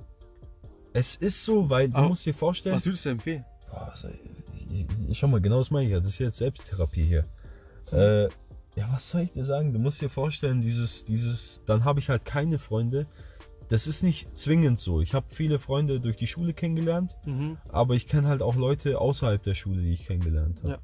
Es 0.92 1.14
ist 1.16 1.44
so, 1.44 1.70
weil 1.70 1.88
du 1.88 1.96
Aber 1.96 2.08
musst 2.08 2.26
dir 2.26 2.34
vorstellen. 2.34 2.74
Was 2.74 2.86
würdest 2.86 3.04
du 3.04 3.10
empfehlen? 3.10 3.44
Boah, 3.68 3.94
schau 5.12 5.28
mal, 5.28 5.40
genau 5.40 5.58
das 5.58 5.70
meine 5.70 5.86
ich 5.86 5.92
ja. 5.92 6.00
Das 6.00 6.12
ist 6.12 6.18
jetzt 6.18 6.38
Selbsttherapie 6.38 7.04
hier. 7.04 7.24
Äh, 7.92 8.28
ja, 8.80 8.88
was 8.92 9.08
soll 9.10 9.20
ich 9.22 9.32
dir 9.32 9.44
sagen? 9.44 9.72
Du 9.72 9.78
musst 9.78 10.00
dir 10.00 10.08
vorstellen, 10.10 10.60
dieses, 10.62 11.04
dieses, 11.04 11.62
dann 11.66 11.84
habe 11.84 12.00
ich 12.00 12.08
halt 12.08 12.24
keine 12.24 12.58
Freunde. 12.58 13.06
Das 13.68 13.86
ist 13.86 14.02
nicht 14.02 14.36
zwingend 14.36 14.80
so. 14.80 15.00
Ich 15.00 15.14
habe 15.14 15.26
viele 15.28 15.58
Freunde 15.58 16.00
durch 16.00 16.16
die 16.16 16.26
Schule 16.26 16.52
kennengelernt, 16.54 17.16
Mhm. 17.24 17.58
aber 17.68 17.94
ich 17.94 18.06
kenne 18.08 18.26
halt 18.26 18.42
auch 18.42 18.56
Leute 18.56 18.98
außerhalb 19.00 19.42
der 19.42 19.54
Schule, 19.54 19.80
die 19.82 19.92
ich 19.92 20.06
kennengelernt 20.06 20.60
habe. 20.62 20.72
Ja. 20.72 20.78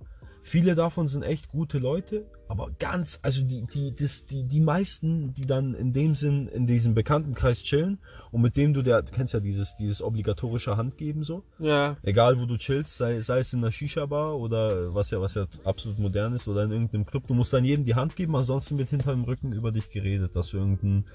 Viele 0.46 0.76
davon 0.76 1.08
sind 1.08 1.24
echt 1.24 1.48
gute 1.48 1.78
Leute, 1.78 2.24
aber 2.46 2.70
ganz, 2.78 3.18
also 3.22 3.42
die, 3.42 3.66
die, 3.66 3.92
das, 3.92 4.26
die, 4.26 4.44
die 4.44 4.60
meisten, 4.60 5.34
die 5.34 5.44
dann 5.44 5.74
in 5.74 5.92
dem 5.92 6.14
Sinn 6.14 6.46
in 6.46 6.68
diesem 6.68 6.94
Bekanntenkreis 6.94 7.64
chillen 7.64 7.98
und 8.30 8.42
mit 8.42 8.56
dem 8.56 8.72
du 8.72 8.82
der, 8.82 9.02
du 9.02 9.10
kennst 9.10 9.34
ja 9.34 9.40
dieses, 9.40 9.74
dieses 9.74 10.00
obligatorische 10.00 10.76
Handgeben 10.76 11.24
so. 11.24 11.42
Ja. 11.58 11.96
Egal 12.04 12.38
wo 12.38 12.46
du 12.46 12.58
chillst, 12.58 12.96
sei, 12.96 13.20
sei 13.22 13.40
es 13.40 13.52
in 13.54 13.58
einer 13.58 13.72
Shisha-Bar 13.72 14.38
oder 14.38 14.94
was 14.94 15.10
ja, 15.10 15.20
was 15.20 15.34
ja 15.34 15.48
absolut 15.64 15.98
modern 15.98 16.32
ist 16.32 16.46
oder 16.46 16.62
in 16.62 16.70
irgendeinem 16.70 17.06
Club, 17.06 17.26
du 17.26 17.34
musst 17.34 17.52
dann 17.52 17.64
jedem 17.64 17.82
die 17.82 17.96
Hand 17.96 18.14
geben, 18.14 18.36
ansonsten 18.36 18.78
wird 18.78 18.90
hinter 18.90 19.10
dem 19.10 19.24
Rücken 19.24 19.50
über 19.50 19.72
dich 19.72 19.90
geredet, 19.90 20.36
dass 20.36 20.50
du 20.50 20.58
irgendein, 20.58 21.06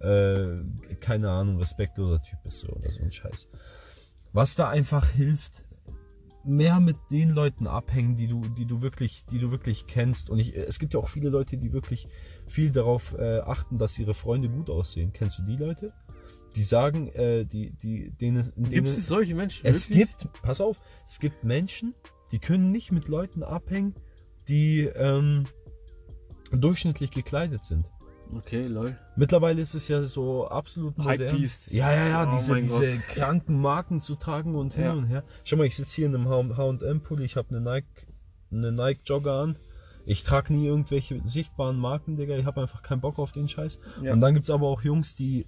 äh, 0.00 0.64
keine 1.00 1.28
Ahnung, 1.28 1.58
respektloser 1.58 2.22
Typ 2.22 2.38
bist 2.42 2.60
so, 2.60 2.68
oder 2.68 2.90
so 2.90 3.02
ein 3.02 3.12
Scheiß. 3.12 3.48
Was 4.32 4.54
da 4.54 4.70
einfach 4.70 5.10
hilft, 5.10 5.67
mehr 6.44 6.80
mit 6.80 6.96
den 7.10 7.30
Leuten 7.30 7.66
abhängen, 7.66 8.16
die 8.16 8.26
du, 8.26 8.42
die 8.48 8.64
du 8.64 8.80
wirklich, 8.82 9.24
die 9.26 9.38
du 9.38 9.50
wirklich 9.50 9.86
kennst. 9.86 10.30
Und 10.30 10.38
ich, 10.38 10.56
es 10.56 10.78
gibt 10.78 10.94
ja 10.94 11.00
auch 11.00 11.08
viele 11.08 11.28
Leute, 11.28 11.56
die 11.56 11.72
wirklich 11.72 12.08
viel 12.46 12.70
darauf 12.70 13.14
äh, 13.18 13.40
achten, 13.40 13.78
dass 13.78 13.98
ihre 13.98 14.14
Freunde 14.14 14.48
gut 14.48 14.70
aussehen. 14.70 15.12
Kennst 15.12 15.38
du 15.38 15.42
die 15.42 15.56
Leute? 15.56 15.92
Die 16.56 16.62
sagen, 16.62 17.08
äh, 17.08 17.44
die, 17.44 17.72
die, 17.72 18.10
denen, 18.10 18.50
denen 18.56 18.70
Gibt 18.70 18.88
es 18.88 19.06
solche 19.06 19.34
Menschen? 19.34 19.66
es 19.66 19.90
wirklich? 19.90 20.16
gibt, 20.16 20.42
pass 20.42 20.60
auf, 20.60 20.80
es 21.06 21.18
gibt 21.18 21.44
Menschen, 21.44 21.94
die 22.32 22.38
können 22.38 22.70
nicht 22.70 22.92
mit 22.92 23.08
Leuten 23.08 23.42
abhängen, 23.42 23.94
die 24.48 24.80
ähm, 24.80 25.46
durchschnittlich 26.50 27.10
gekleidet 27.10 27.64
sind. 27.64 27.84
Okay, 28.34 28.66
lol. 28.66 28.96
Mittlerweile 29.16 29.62
ist 29.62 29.74
es 29.74 29.88
ja 29.88 30.04
so 30.04 30.48
absolut 30.48 30.98
modern. 30.98 31.12
Hypebeast. 31.18 31.72
Ja, 31.72 31.90
ja, 31.92 32.08
ja, 32.08 32.28
Oh 32.28 32.34
diese, 32.34 32.54
diese 32.56 32.92
Gott. 32.96 33.06
kranken 33.08 33.60
Marken 33.60 34.00
zu 34.00 34.16
tragen 34.16 34.54
und 34.54 34.74
hin 34.74 34.84
Ja. 34.84 34.92
und 34.92 35.06
her. 35.06 35.24
Schau 35.44 35.56
mal, 35.56 35.66
ich 35.66 35.76
sitze 35.76 35.96
hier 35.96 36.06
in 36.06 36.14
einem 36.14 36.28
H&M-Pulli, 36.28 37.24
ich 37.24 37.36
habe 37.36 37.48
eine 37.50 37.60
Nike, 37.60 37.86
eine 38.52 38.72
Nike 38.72 39.00
Jogger 39.04 39.32
an. 39.34 39.56
Ich 40.04 40.24
trage 40.24 40.52
nie 40.52 40.66
irgendwelche 40.66 41.20
sichtbaren 41.24 41.76
Marken, 41.78 42.16
Digga. 42.16 42.36
Ich 42.36 42.46
habe 42.46 42.60
einfach 42.62 42.82
keinen 42.82 43.00
Bock 43.00 43.18
auf 43.18 43.32
den 43.32 43.46
Scheiß. 43.48 43.78
Ja. 44.02 44.12
Und 44.14 44.20
dann 44.20 44.34
gibt's 44.34 44.48
aber 44.50 44.66
auch 44.66 44.82
Jungs, 44.82 45.14
die 45.16 45.46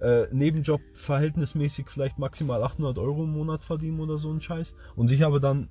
äh, 0.00 0.26
Nebenjob 0.32 0.80
verhältnismäßig 0.94 1.90
vielleicht 1.90 2.18
maximal 2.18 2.62
800 2.62 2.98
Euro 2.98 3.24
im 3.24 3.32
Monat 3.32 3.64
verdienen 3.64 4.00
oder 4.00 4.16
so 4.16 4.30
ein 4.32 4.40
Scheiß. 4.40 4.74
Und 4.96 5.08
sich 5.08 5.24
aber 5.24 5.40
dann 5.40 5.68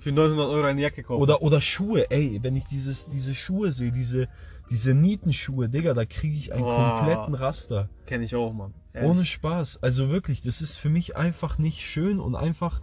Für 0.00 0.10
900 0.10 0.48
Euro 0.48 0.66
eine 0.66 0.80
Jacke 0.80 1.02
kaufen. 1.04 1.22
oder, 1.22 1.40
oder 1.42 1.60
Schuhe, 1.60 2.10
ey, 2.10 2.38
wenn 2.42 2.56
ich 2.56 2.64
dieses, 2.66 3.08
diese 3.08 3.34
Schuhe 3.34 3.70
sehe, 3.72 3.92
diese, 3.92 4.26
diese 4.70 4.94
Nietenschuhe, 4.94 5.68
Digga, 5.68 5.94
da 5.94 6.04
kriege 6.04 6.36
ich 6.36 6.52
einen 6.52 6.62
Boah. 6.62 6.94
kompletten 6.94 7.34
Raster. 7.34 7.88
Kenne 8.06 8.24
ich 8.24 8.34
auch, 8.34 8.52
Mann. 8.52 8.74
Ehrlich. 8.92 9.10
Ohne 9.10 9.24
Spaß. 9.24 9.82
Also 9.82 10.10
wirklich, 10.10 10.42
das 10.42 10.60
ist 10.60 10.76
für 10.76 10.88
mich 10.88 11.16
einfach 11.16 11.58
nicht 11.58 11.80
schön 11.80 12.20
und 12.20 12.34
einfach 12.34 12.82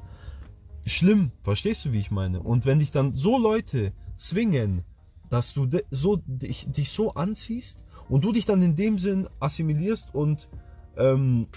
schlimm. 0.85 1.31
Verstehst 1.43 1.85
du, 1.85 1.91
wie 1.91 1.99
ich 1.99 2.11
meine? 2.11 2.41
Und 2.41 2.65
wenn 2.65 2.79
dich 2.79 2.91
dann 2.91 3.13
so 3.13 3.37
Leute 3.37 3.93
zwingen, 4.15 4.83
dass 5.29 5.53
du 5.53 5.67
so, 5.89 6.21
dich, 6.25 6.67
dich 6.69 6.91
so 6.91 7.13
anziehst 7.13 7.83
und 8.09 8.23
du 8.23 8.31
dich 8.31 8.45
dann 8.45 8.61
in 8.61 8.75
dem 8.75 8.97
Sinn 8.97 9.27
assimilierst 9.39 10.13
und 10.13 10.49
ähm, 10.97 11.47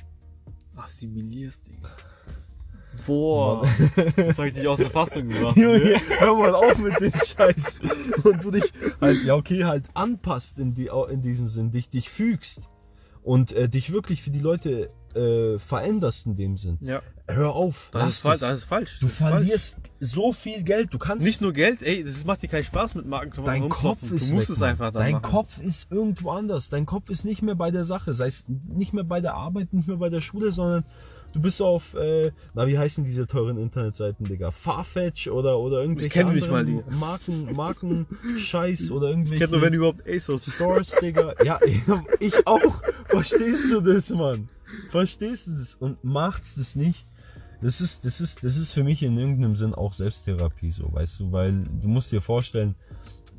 Assimilierst, 0.77 1.67
Digga. 1.67 1.91
Boah. 3.07 3.67
Jetzt 4.17 4.39
hab 4.39 4.47
ich 4.47 4.55
dich 4.55 4.69
aus 4.69 4.79
der 4.79 4.91
Fassung 4.91 5.29
gebracht. 5.29 5.57
Junge, 5.57 5.79
ne? 5.79 6.01
hör 6.19 6.35
mal 6.35 6.55
auf 6.55 6.79
mit 6.79 6.99
dem 7.01 7.13
Scheiß. 7.13 7.79
Und 8.25 8.45
du 8.45 8.51
dich 8.51 8.73
halt, 9.01 9.25
ja 9.25 9.35
okay, 9.35 9.65
halt 9.65 9.85
anpasst 9.95 10.59
in, 10.59 10.75
die, 10.75 10.91
in 11.11 11.21
diesem 11.21 11.49
Sinn, 11.49 11.71
dich, 11.71 11.89
dich 11.89 12.11
fügst 12.11 12.63
und 13.23 13.53
äh, 13.53 13.69
dich 13.69 13.93
wirklich 13.93 14.23
für 14.23 14.31
die 14.31 14.41
Leute 14.41 14.91
äh, 15.15 15.59
veränderst 15.59 16.27
in 16.27 16.35
dem 16.35 16.57
Sinn. 16.57 16.79
Ja. 16.81 17.03
Hör 17.27 17.55
auf. 17.55 17.91
Das 17.93 18.09
ist, 18.09 18.21
falsch, 18.23 18.41
das. 18.41 18.49
das 18.49 18.59
ist 18.61 18.65
falsch. 18.65 18.99
Du 19.01 19.07
das 19.07 19.13
ist 19.13 19.19
falsch. 19.19 19.35
verlierst 19.35 19.77
so 20.01 20.33
viel 20.33 20.63
Geld. 20.63 20.95
Du 20.95 20.99
kannst 20.99 21.27
Nicht 21.27 21.41
nur 21.41 21.53
Geld, 21.53 21.83
ey, 21.83 22.03
das 22.03 22.25
macht 22.25 22.43
dir 22.43 22.49
keinen 22.49 22.65
Spaß 22.65 22.95
mit 22.95 23.07
Marken. 23.07 23.45
Dein 23.45 23.69
Kopf 23.69 24.11
ist 24.11 24.31
Du 24.31 24.37
musst 24.37 24.49
weg, 24.49 24.57
es 24.57 24.63
einfach 24.63 24.93
Dein 24.93 25.13
machen. 25.13 25.23
Kopf 25.23 25.59
ist 25.59 25.91
irgendwo 25.91 26.31
anders. 26.31 26.71
Dein 26.71 26.87
Kopf 26.87 27.11
ist 27.11 27.25
nicht 27.25 27.43
mehr 27.43 27.55
bei 27.55 27.71
der 27.71 27.85
Sache. 27.85 28.15
Sei 28.15 28.27
es 28.27 28.47
nicht 28.49 28.95
mehr 28.95 29.05
bei 29.05 29.21
der 29.21 29.35
Arbeit, 29.35 29.75
nicht 29.75 29.89
mehr 29.89 29.99
bei 29.99 30.09
der 30.09 30.23
Schule, 30.23 30.53
sondern 30.53 30.85
du 31.39 31.43
bist 31.43 31.63
auf, 31.63 31.95
äh, 31.95 32.33
na 32.55 32.67
wie 32.67 32.77
heißen 32.77 33.05
diese 33.05 33.27
teuren 33.27 33.59
Internetseiten, 33.59 34.27
Digga? 34.27 34.51
Farfetch 34.51 35.29
oder, 35.29 35.59
oder 35.59 35.81
irgendwelche 35.81 36.27
anderen 36.27 36.51
mal 36.51 36.65
die. 36.65 36.83
Marken, 36.99 37.55
Marken-Scheiß 37.55 38.91
oder 38.91 39.11
irgendwelche 39.11 39.35
Ich 39.35 39.41
kenn 39.41 39.51
nur, 39.51 39.63
wenn 39.63 39.73
überhaupt 39.73 40.09
ASOS. 40.09 40.53
Stores, 40.53 40.97
Digga. 41.01 41.35
Ja, 41.45 41.61
ich 42.21 42.47
auch. 42.47 42.83
Verstehst 43.07 43.71
du 43.71 43.81
das, 43.81 44.11
Mann? 44.11 44.49
Verstehst 44.91 45.47
du 45.47 45.53
das? 45.53 45.77
Und 45.77 46.03
macht's 46.03 46.57
das 46.57 46.75
nicht. 46.75 47.07
Das 47.63 47.81
ist, 47.81 48.05
das 48.05 48.21
ist, 48.21 48.45
das 48.45 48.57
ist 48.57 48.73
für 48.73 48.85
mich 48.85 49.03
in 49.03 49.17
irgendeinem 49.17 49.57
Sinn 49.57 49.75
auch 49.75 49.93
Selbsttherapie 49.93 50.71
so, 50.71 50.93
weißt 50.93 51.21
du, 51.21 51.33
weil 51.33 51.65
du 51.81 51.89
musst 51.89 52.13
dir 52.13 52.21
vorstellen, 52.21 52.77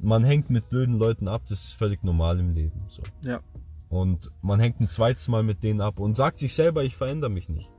man 0.01 0.25
hängt 0.25 0.49
mit 0.49 0.67
blöden 0.67 0.95
Leuten 0.95 1.29
ab, 1.29 1.43
das 1.47 1.63
ist 1.63 1.73
völlig 1.73 2.03
normal 2.03 2.37
im 2.39 2.51
Leben, 2.51 2.81
so. 2.89 3.01
Ja. 3.23 3.39
Und 3.87 4.29
man 4.41 4.59
hängt 4.59 4.81
ein 4.81 4.89
zweites 4.89 5.29
Mal 5.29 5.43
mit 5.43 5.63
denen 5.63 5.79
ab 5.79 5.99
und 5.99 6.17
sagt 6.17 6.37
sich 6.37 6.53
selber, 6.53 6.83
ich 6.83 6.97
verändere 6.97 7.31
mich 7.31 7.47
nicht. 7.47 7.71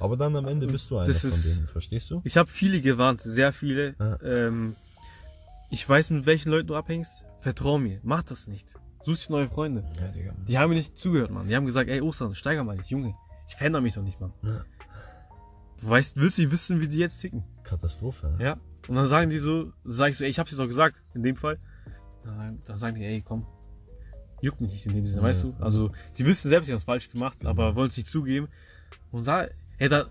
Aber 0.00 0.16
dann 0.16 0.36
am 0.36 0.46
Ende 0.46 0.66
bist 0.66 0.90
du 0.90 0.98
einer 0.98 1.06
Das 1.08 1.20
von 1.20 1.30
ist- 1.30 1.56
denen, 1.56 1.66
verstehst 1.66 2.10
du? 2.10 2.20
Ich 2.24 2.36
habe 2.36 2.50
viele 2.50 2.80
gewarnt, 2.80 3.20
sehr 3.22 3.52
viele. 3.52 3.94
Ja. 3.98 4.20
Ähm, 4.22 4.76
ich 5.70 5.86
weiß, 5.88 6.10
mit 6.10 6.26
welchen 6.26 6.50
Leuten 6.50 6.68
du 6.68 6.76
abhängst. 6.76 7.24
Vertrau 7.40 7.78
mir, 7.78 8.00
mach 8.02 8.22
das 8.22 8.46
nicht. 8.46 8.74
Such 9.04 9.16
dir 9.26 9.32
neue 9.32 9.48
Freunde. 9.48 9.84
Ja, 10.00 10.08
Digga. 10.08 10.34
Die 10.46 10.58
haben 10.58 10.70
mir 10.70 10.76
nicht 10.76 10.96
zugehört, 10.96 11.30
Mann. 11.30 11.48
Die 11.48 11.54
haben 11.56 11.66
gesagt, 11.66 11.88
ey 11.90 12.00
Ostern, 12.00 12.34
steiger 12.34 12.64
mal 12.64 12.76
nicht, 12.76 12.90
Junge. 12.90 13.14
Ich 13.48 13.56
verändere 13.56 13.82
mich 13.82 13.94
doch 13.94 14.02
nicht, 14.02 14.20
Mann. 14.20 14.32
Ja. 14.42 14.62
Du 15.80 15.88
weißt, 15.88 16.16
willst 16.16 16.38
nicht 16.38 16.50
wissen, 16.50 16.80
wie 16.80 16.88
die 16.88 16.98
jetzt 16.98 17.18
ticken. 17.20 17.44
Katastrophe. 17.62 18.36
Ja. 18.40 18.56
Und 18.88 18.96
dann 18.96 19.06
sagen 19.06 19.30
die 19.30 19.38
so, 19.38 19.72
sag 19.84 20.10
ich 20.10 20.16
so, 20.18 20.24
ey, 20.24 20.30
ich 20.30 20.38
hab's 20.38 20.50
dir 20.50 20.56
doch 20.56 20.66
gesagt, 20.66 20.96
in 21.14 21.22
dem 21.22 21.36
Fall. 21.36 21.58
Dann, 22.24 22.60
dann 22.64 22.78
sagen 22.78 22.96
die, 22.96 23.04
ey, 23.04 23.22
komm. 23.22 23.46
Juckt 24.40 24.60
mich 24.60 24.72
nicht 24.72 24.86
in 24.86 24.94
dem 24.94 25.06
Sinne, 25.06 25.20
Ja. 25.22 25.26
weißt 25.28 25.44
du? 25.44 25.54
Also, 25.60 25.90
die 26.16 26.26
wissen 26.26 26.48
selbst, 26.48 26.68
haben 26.68 26.76
es 26.76 26.84
falsch 26.84 27.10
gemacht, 27.10 27.38
Genau. 27.40 27.50
aber 27.50 27.74
wollen 27.76 27.88
es 27.88 27.96
nicht 27.96 28.06
zugeben. 28.08 28.48
Und 29.10 29.26
da, 29.26 29.46
ey, 29.78 29.88
da, 29.88 30.06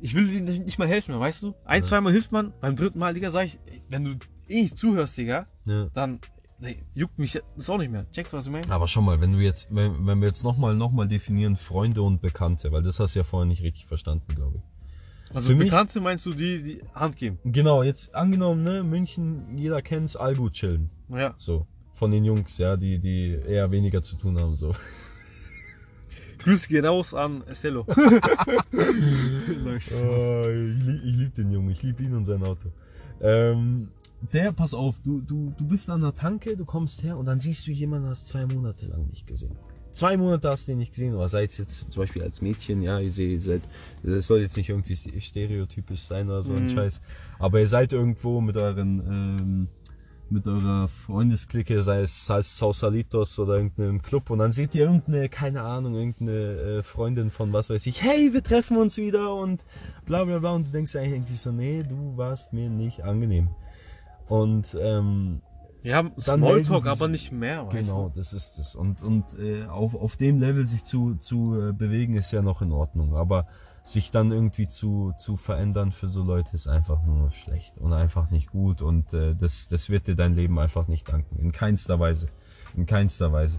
ich 0.00 0.14
will 0.14 0.26
denen 0.26 0.64
nicht 0.64 0.78
mal 0.78 0.88
helfen, 0.88 1.18
weißt 1.18 1.42
du? 1.42 1.54
Ein, 1.64 1.82
Ja. 1.82 1.88
zweimal 1.88 2.12
hilft 2.12 2.32
man, 2.32 2.52
beim 2.60 2.76
dritten 2.76 2.98
Mal, 2.98 3.14
Digga, 3.14 3.30
sag 3.30 3.46
ich, 3.46 3.58
wenn 3.88 4.04
du 4.04 4.10
eh 4.48 4.62
nicht 4.62 4.78
zuhörst, 4.78 5.16
Digga, 5.18 5.46
Ja. 5.64 5.88
dann, 5.94 6.18
ey, 6.60 6.82
juckt 6.94 7.18
mich 7.18 7.40
das 7.56 7.70
auch 7.70 7.78
nicht 7.78 7.90
mehr. 7.92 8.10
Checkst 8.12 8.32
du, 8.32 8.36
was 8.36 8.46
ich 8.46 8.52
meine? 8.52 8.68
Aber 8.70 8.88
schau 8.88 9.02
mal, 9.02 9.20
wenn 9.20 9.32
du 9.32 9.38
jetzt, 9.38 9.68
wenn, 9.74 10.06
wenn 10.06 10.20
wir 10.20 10.26
jetzt 10.28 10.42
nochmal 10.44 10.74
noch 10.74 10.90
mal 10.92 11.06
definieren, 11.06 11.56
Freunde 11.56 12.02
und 12.02 12.20
Bekannte, 12.20 12.72
weil 12.72 12.82
das 12.82 12.98
hast 13.00 13.14
du 13.14 13.20
ja 13.20 13.24
vorher 13.24 13.46
nicht 13.46 13.62
richtig 13.62 13.86
verstanden, 13.86 14.34
glaube 14.34 14.58
ich. 14.58 15.34
Also, 15.34 15.48
für 15.48 15.54
mich- 15.54 15.70
Bekannte 15.70 16.00
meinst 16.00 16.26
du, 16.26 16.32
die, 16.34 16.62
die 16.62 16.82
Hand 16.94 17.16
geben? 17.16 17.38
Genau, 17.44 17.82
jetzt 17.82 18.14
angenommen, 18.14 18.62
ne, 18.64 18.82
München, 18.82 19.56
jeder 19.56 19.80
kennt's, 19.80 20.14
Algu 20.16 20.50
chillen. 20.50 20.90
Ja. 21.08 21.34
So. 21.38 21.66
Von 21.94 22.10
den 22.10 22.24
Jungs, 22.24 22.58
ja, 22.58 22.76
die, 22.76 22.98
die 22.98 23.30
eher 23.46 23.70
weniger 23.70 24.02
zu 24.02 24.16
tun 24.16 24.38
haben, 24.38 24.56
so. 24.56 24.74
Grüße 26.42 26.68
gehen 26.68 26.84
raus 26.84 27.14
an 27.14 27.42
Estello. 27.46 27.86
Oh, 29.94 30.46
ich 30.48 30.84
lieb, 30.84 31.00
ich 31.04 31.16
lieb 31.16 31.34
den 31.34 31.50
Jungen, 31.50 31.70
ich 31.70 31.82
lieb 31.82 32.00
ihn 32.00 32.14
und 32.14 32.24
sein 32.24 32.42
Auto. 32.42 32.68
Ähm, 33.20 33.88
der, 34.32 34.52
pass 34.52 34.74
auf, 34.74 34.98
du, 35.00 35.20
du, 35.20 35.52
du 35.56 35.66
bist 35.66 35.88
an 35.90 36.00
der 36.00 36.14
Tanke, 36.14 36.56
du 36.56 36.64
kommst 36.64 37.02
her 37.02 37.16
und 37.16 37.26
dann 37.26 37.40
siehst 37.40 37.66
du 37.66 37.70
jemanden, 37.70 38.08
hast 38.08 38.28
zwei 38.28 38.46
Monate 38.46 38.86
lang 38.86 39.06
nicht 39.08 39.26
gesehen. 39.26 39.56
Zwei 39.92 40.16
Monate 40.16 40.48
hast 40.48 40.66
du 40.66 40.72
den 40.72 40.78
nicht 40.78 40.92
gesehen, 40.92 41.14
oder 41.14 41.28
seid 41.28 41.56
jetzt 41.58 41.90
zum 41.92 42.02
Beispiel 42.02 42.22
als 42.22 42.40
Mädchen, 42.40 42.80
ja, 42.82 42.98
ihr 42.98 43.10
seht, 43.10 43.30
ihr 43.30 43.40
seid, 43.40 43.62
das 44.02 44.26
soll 44.26 44.40
jetzt 44.40 44.56
nicht 44.56 44.70
irgendwie 44.70 44.96
stereotypisch 44.96 46.00
sein 46.02 46.28
oder 46.28 46.42
so 46.42 46.54
ein 46.54 46.64
Mhm. 46.64 46.68
Scheiß, 46.70 47.00
aber 47.38 47.60
ihr 47.60 47.68
seid 47.68 47.92
irgendwo 47.92 48.40
mit 48.40 48.56
euren, 48.56 49.00
ähm, 49.00 49.68
mit 50.32 50.46
eurer 50.46 50.88
Freundesklicke, 50.88 51.82
sei 51.82 52.00
es 52.00 52.26
Sausalitos 52.26 53.38
oder 53.38 53.56
irgendeinem 53.56 54.02
Club 54.02 54.30
und 54.30 54.38
dann 54.38 54.52
seht 54.52 54.74
ihr 54.74 54.84
irgendeine, 54.84 55.28
keine 55.28 55.62
Ahnung, 55.62 55.94
irgendeine 55.94 56.32
äh, 56.32 56.82
Freundin 56.82 57.30
von 57.30 57.52
was 57.52 57.70
weiß 57.70 57.86
ich, 57.86 58.02
hey, 58.02 58.32
wir 58.32 58.42
treffen 58.42 58.76
uns 58.76 58.96
wieder 58.96 59.34
und 59.34 59.64
bla 60.06 60.24
bla 60.24 60.38
bla 60.38 60.52
und 60.52 60.66
du 60.66 60.70
denkst 60.70 60.96
eigentlich 60.96 61.40
so, 61.40 61.52
nee, 61.52 61.82
du 61.82 62.16
warst 62.16 62.52
mir 62.52 62.70
nicht 62.70 63.02
angenehm. 63.02 63.50
Und 64.28 64.76
ähm, 64.80 65.42
melden 65.82 66.20
Smalltalk, 66.20 66.86
aber 66.86 67.08
nicht 67.08 67.32
mehr, 67.32 67.66
weißt 67.66 67.88
genau, 67.88 68.08
du? 68.08 68.18
das 68.18 68.32
ist 68.32 68.58
es. 68.58 68.74
Und, 68.74 69.02
und 69.02 69.38
äh, 69.38 69.64
auf, 69.66 69.94
auf 69.94 70.16
dem 70.16 70.40
Level 70.40 70.66
sich 70.66 70.84
zu, 70.84 71.16
zu 71.16 71.60
äh, 71.60 71.72
bewegen 71.72 72.14
ist 72.14 72.32
ja 72.32 72.42
noch 72.42 72.62
in 72.62 72.72
Ordnung, 72.72 73.14
aber 73.16 73.46
sich 73.82 74.10
dann 74.10 74.30
irgendwie 74.30 74.68
zu, 74.68 75.12
zu 75.16 75.36
verändern 75.36 75.90
für 75.90 76.06
so 76.06 76.22
Leute 76.22 76.54
ist 76.54 76.68
einfach 76.68 77.02
nur 77.02 77.32
schlecht 77.32 77.78
und 77.78 77.92
einfach 77.92 78.30
nicht 78.30 78.50
gut 78.50 78.80
und 78.80 79.12
äh, 79.12 79.34
das, 79.34 79.66
das 79.66 79.90
wird 79.90 80.06
dir 80.06 80.14
dein 80.14 80.34
Leben 80.34 80.58
einfach 80.58 80.86
nicht 80.86 81.08
danken. 81.08 81.38
In 81.40 81.50
keinster 81.50 81.98
Weise. 81.98 82.28
In 82.76 82.86
keinster 82.86 83.32
Weise. 83.32 83.58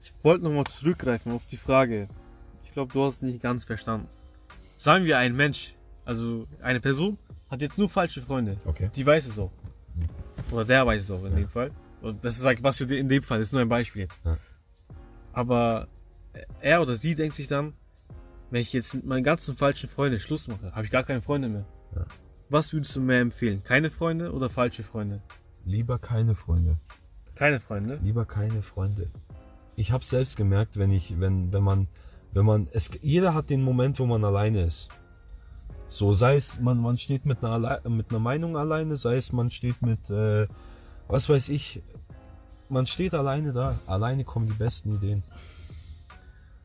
Ich 0.00 0.14
wollte 0.22 0.44
nochmal 0.44 0.64
zurückgreifen 0.64 1.32
auf 1.32 1.44
die 1.46 1.56
Frage. 1.56 2.08
Ich 2.64 2.72
glaube, 2.72 2.92
du 2.92 3.04
hast 3.04 3.16
es 3.16 3.22
nicht 3.22 3.42
ganz 3.42 3.64
verstanden. 3.64 4.08
Sagen 4.76 5.04
wir, 5.04 5.18
ein 5.18 5.34
Mensch, 5.34 5.74
also 6.04 6.46
eine 6.62 6.80
Person, 6.80 7.18
hat 7.50 7.60
jetzt 7.60 7.78
nur 7.78 7.88
falsche 7.88 8.22
Freunde. 8.22 8.56
Okay. 8.64 8.90
Die 8.94 9.04
weiß 9.04 9.26
es 9.26 9.38
auch. 9.38 9.50
Oder 10.52 10.64
der 10.64 10.86
weiß 10.86 11.02
es 11.02 11.10
auch 11.10 11.24
in 11.24 11.34
dem 11.34 11.48
Fall. 11.48 11.72
Und 12.00 12.24
das 12.24 12.36
ist 12.36 12.44
like, 12.44 12.62
was 12.62 12.76
für 12.76 12.84
in 12.84 13.08
dem 13.08 13.22
Fall, 13.22 13.38
das 13.38 13.48
ist 13.48 13.52
nur 13.52 13.62
ein 13.62 13.68
Beispiel 13.68 14.02
jetzt. 14.02 14.20
Ja. 14.24 14.36
Aber 15.32 15.88
er 16.60 16.82
oder 16.82 16.94
sie 16.94 17.14
denkt 17.14 17.34
sich 17.34 17.48
dann, 17.48 17.72
wenn 18.50 18.60
ich 18.60 18.72
jetzt 18.72 18.94
mit 18.94 19.06
meinen 19.06 19.24
ganzen 19.24 19.56
falschen 19.56 19.88
Freunden 19.88 20.18
Schluss 20.18 20.48
mache, 20.48 20.72
habe 20.72 20.84
ich 20.84 20.90
gar 20.90 21.02
keine 21.02 21.22
Freunde 21.22 21.48
mehr. 21.48 21.66
Ja. 21.94 22.04
Was 22.48 22.72
würdest 22.72 22.94
du 22.94 23.00
mehr 23.00 23.20
empfehlen? 23.20 23.62
Keine 23.64 23.90
Freunde 23.90 24.32
oder 24.32 24.48
falsche 24.48 24.84
Freunde? 24.84 25.20
Lieber 25.64 25.98
keine 25.98 26.34
Freunde. 26.34 26.76
Keine 27.34 27.60
Freunde. 27.60 27.98
Lieber 28.02 28.24
keine 28.24 28.62
Freunde. 28.62 29.10
Ich 29.74 29.90
habe 29.92 30.04
selbst 30.04 30.36
gemerkt, 30.36 30.78
wenn 30.78 30.92
ich, 30.92 31.18
wenn, 31.20 31.52
wenn 31.52 31.62
man, 31.62 31.88
wenn 32.32 32.46
man, 32.46 32.68
es, 32.72 32.90
jeder 33.02 33.34
hat 33.34 33.50
den 33.50 33.62
Moment, 33.62 33.98
wo 33.98 34.06
man 34.06 34.24
alleine 34.24 34.62
ist. 34.62 34.88
So, 35.88 36.14
sei 36.14 36.36
es, 36.36 36.60
man, 36.60 36.78
man 36.78 36.96
steht 36.96 37.26
mit 37.26 37.44
einer, 37.44 37.80
mit 37.88 38.10
einer 38.10 38.20
Meinung 38.20 38.56
alleine, 38.56 38.96
sei 38.96 39.16
es, 39.16 39.32
man 39.32 39.50
steht 39.50 39.82
mit, 39.82 40.08
äh, 40.10 40.46
was 41.08 41.28
weiß 41.28 41.48
ich, 41.50 41.82
man 42.68 42.86
steht 42.86 43.14
alleine 43.14 43.52
da. 43.52 43.78
Alleine 43.86 44.24
kommen 44.24 44.46
die 44.46 44.54
besten 44.54 44.92
Ideen. 44.92 45.22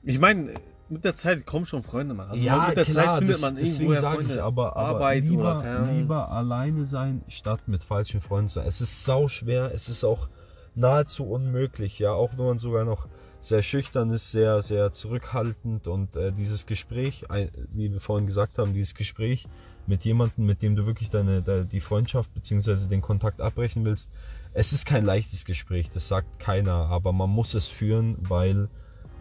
Ich 0.04 0.20
meine, 0.20 0.54
mit 0.92 1.04
der 1.06 1.14
Zeit 1.16 1.46
kommen 1.46 1.66
schon 1.66 1.84
Freunde, 1.84 2.14
Mann. 2.14 2.30
Also 2.30 2.44
ja, 2.44 2.68
mit 2.68 2.78
der 2.78 2.86
klar, 2.86 3.06
Zeit 3.06 3.18
findet 3.20 3.36
das, 3.36 3.42
man 3.42 3.56
deswegen 3.56 3.84
irgendwo 3.92 4.02
sage 4.02 4.24
ich 4.24 4.42
aber, 4.42 4.76
aber 4.76 4.96
Arbeit 4.96 5.24
lieber, 5.24 5.60
oder 5.60 5.86
lieber 5.92 6.32
alleine 6.32 6.86
sein, 6.86 7.24
statt 7.28 7.62
mit 7.68 7.84
falschen 7.84 8.22
Freunden 8.22 8.50
sein. 8.50 8.68
Es 8.68 8.82
ist 8.82 9.06
sau 9.06 9.28
schwer, 9.28 9.72
es 9.74 9.90
ist 9.90 10.04
auch 10.04 10.30
nahezu 10.76 11.26
unmöglich, 11.26 12.00
ja, 12.00 12.12
auch 12.12 12.38
wenn 12.38 12.46
man 12.46 12.60
sogar 12.60 12.86
noch 12.86 13.08
sehr 13.40 13.64
schüchtern 13.64 14.12
ist, 14.12 14.32
sehr, 14.32 14.62
sehr 14.62 14.92
zurückhaltend 14.94 15.88
und 15.88 16.16
äh, 16.16 16.32
dieses 16.32 16.66
Gespräch, 16.66 17.30
ein- 17.32 17.50
wie 17.72 17.92
wir 17.92 18.00
vorhin 18.00 18.28
gesagt 18.28 18.58
haben, 18.58 18.74
dieses 18.74 18.94
Gespräch 18.94 19.48
mit 19.88 20.06
jemandem, 20.06 20.46
mit 20.46 20.62
dem 20.62 20.76
du 20.76 20.86
wirklich 20.86 21.10
deine, 21.10 21.42
de, 21.42 21.66
die 21.66 21.80
Freundschaft 21.80 22.34
bzw. 22.36 22.88
den 22.88 23.02
Kontakt 23.02 23.42
abbrechen 23.42 23.84
willst, 23.84 24.12
es 24.54 24.74
ist 24.74 24.86
kein 24.86 25.06
leichtes 25.06 25.44
Gespräch, 25.46 25.90
das 25.90 26.08
sagt 26.08 26.40
keiner, 26.40 26.74
aber 26.90 27.14
man 27.14 27.30
muss 27.30 27.54
es 27.54 27.68
führen, 27.68 28.18
weil 28.20 28.70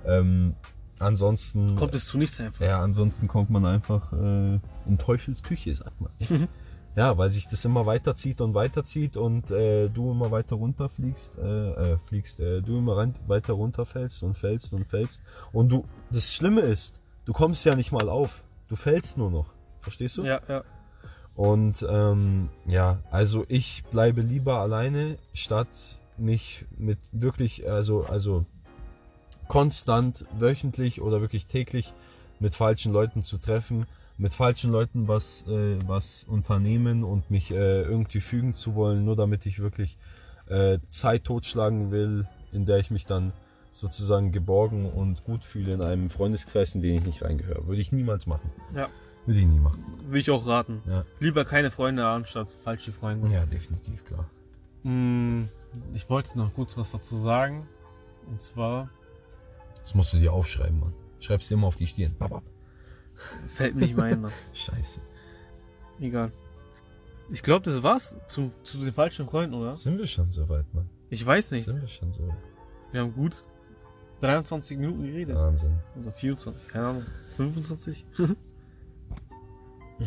ähm, 0.04 0.54
ansonsten 1.00 1.76
Kommt 1.76 1.94
es 1.94 2.06
zu 2.06 2.18
nichts 2.18 2.40
einfach. 2.40 2.64
ja, 2.64 2.80
ansonsten 2.80 3.28
kommt 3.28 3.50
man 3.50 3.64
einfach 3.64 4.12
äh, 4.12 4.60
in 4.86 4.98
Teufels 4.98 5.42
Küche, 5.42 5.74
sagt 5.74 6.00
man. 6.00 6.10
ja, 6.96 7.16
weil 7.18 7.30
sich 7.30 7.48
das 7.48 7.64
immer 7.64 7.86
weiterzieht 7.86 8.40
und 8.40 8.54
weiterzieht 8.54 9.16
und 9.16 9.50
äh, 9.50 9.88
du 9.88 10.10
immer 10.10 10.30
weiter 10.30 10.56
runterfliegst, 10.56 11.38
äh, 11.38 11.92
äh, 11.92 11.98
fliegst, 12.04 12.40
äh, 12.40 12.60
du 12.62 12.78
immer 12.78 12.96
weiter 13.26 13.54
runterfällst 13.54 14.22
und 14.22 14.36
fällst 14.36 14.72
und 14.72 14.86
fällst. 14.86 15.22
Und 15.52 15.70
du, 15.70 15.84
das 16.10 16.34
Schlimme 16.34 16.62
ist, 16.62 17.00
du 17.24 17.32
kommst 17.32 17.64
ja 17.64 17.74
nicht 17.74 17.92
mal 17.92 18.08
auf. 18.08 18.42
Du 18.68 18.76
fällst 18.76 19.18
nur 19.18 19.30
noch. 19.30 19.46
Verstehst 19.80 20.18
du? 20.18 20.24
Ja, 20.24 20.40
ja. 20.48 20.64
Und 21.34 21.86
ähm, 21.88 22.50
ja, 22.68 22.98
also 23.10 23.44
ich 23.48 23.84
bleibe 23.90 24.20
lieber 24.20 24.58
alleine, 24.58 25.16
statt 25.32 26.00
mich 26.18 26.66
mit 26.76 26.98
wirklich, 27.12 27.68
also, 27.68 28.04
also 28.04 28.44
konstant, 29.50 30.26
wöchentlich 30.38 31.02
oder 31.02 31.20
wirklich 31.20 31.46
täglich 31.46 31.92
mit 32.38 32.54
falschen 32.54 32.92
Leuten 32.92 33.24
zu 33.24 33.36
treffen, 33.36 33.84
mit 34.16 34.32
falschen 34.32 34.70
Leuten 34.70 35.08
was, 35.08 35.44
äh, 35.48 35.76
was 35.88 36.22
unternehmen 36.22 37.02
und 37.02 37.32
mich 37.32 37.50
äh, 37.50 37.82
irgendwie 37.82 38.20
fügen 38.20 38.54
zu 38.54 38.76
wollen, 38.76 39.04
nur 39.04 39.16
damit 39.16 39.46
ich 39.46 39.58
wirklich 39.58 39.98
äh, 40.46 40.78
Zeit 40.90 41.24
totschlagen 41.24 41.90
will, 41.90 42.28
in 42.52 42.64
der 42.64 42.78
ich 42.78 42.92
mich 42.92 43.06
dann 43.06 43.32
sozusagen 43.72 44.30
geborgen 44.30 44.86
und 44.88 45.24
gut 45.24 45.44
fühle 45.44 45.74
in 45.74 45.82
einem 45.82 46.10
Freundeskreis, 46.10 46.76
in 46.76 46.80
den 46.80 46.94
ich 46.94 47.04
nicht 47.04 47.22
reingehöre. 47.24 47.66
Würde 47.66 47.80
ich 47.80 47.90
niemals 47.90 48.28
machen. 48.28 48.52
Ja. 48.72 48.86
Würde 49.26 49.40
ich 49.40 49.46
nie 49.46 49.58
machen. 49.58 49.84
Will 50.08 50.20
ich 50.20 50.30
auch 50.30 50.46
raten. 50.46 50.80
Ja. 50.88 51.04
Lieber 51.18 51.44
keine 51.44 51.72
Freunde 51.72 52.06
anstatt 52.06 52.52
falsche 52.62 52.92
Freunde. 52.92 53.26
Ja, 53.34 53.44
definitiv, 53.46 54.04
klar. 54.04 54.30
Mm, 54.84 55.46
Ich 55.92 56.08
wollte 56.08 56.38
noch 56.38 56.54
kurz 56.54 56.76
was 56.76 56.92
dazu 56.92 57.16
sagen. 57.16 57.66
Und 58.28 58.40
zwar 58.42 58.88
Das 59.80 59.94
musst 59.94 60.12
du 60.12 60.18
dir 60.18 60.32
aufschreiben, 60.32 60.80
Mann. 60.80 60.92
Schreib's 61.20 61.48
dir 61.48 61.54
immer 61.54 61.66
auf 61.66 61.76
die 61.76 61.86
Stirn. 61.86 62.14
Babab. 62.18 62.42
fällt 63.54 63.74
mir 63.74 63.82
nicht 63.82 63.96
mehr 63.96 64.06
ein. 64.06 64.20
Mann. 64.22 64.32
Scheiße. 64.52 65.00
Egal. 66.00 66.32
Ich 67.30 67.42
glaube, 67.42 67.64
das 67.64 67.82
war's 67.82 68.16
zum, 68.26 68.52
zu 68.64 68.78
den 68.78 68.92
falschen 68.92 69.28
Freunden, 69.28 69.54
oder? 69.54 69.74
Sind 69.74 69.98
wir 69.98 70.06
schon 70.06 70.30
so 70.30 70.48
weit, 70.48 70.72
Mann? 70.74 70.88
Ich 71.10 71.24
weiß 71.24 71.52
nicht. 71.52 71.64
Sind 71.64 71.80
wir 71.80 71.88
schon 71.88 72.12
so 72.12 72.26
weit? 72.26 72.36
Wir 72.92 73.00
haben 73.02 73.14
gut 73.14 73.44
23 74.20 74.78
Minuten 74.78 75.02
geredet. 75.04 75.36
Wahnsinn. 75.36 75.78
Oder 76.00 76.12
24, 76.12 76.68
keine 76.68 76.86
Ahnung. 76.86 77.06
25? 77.36 78.06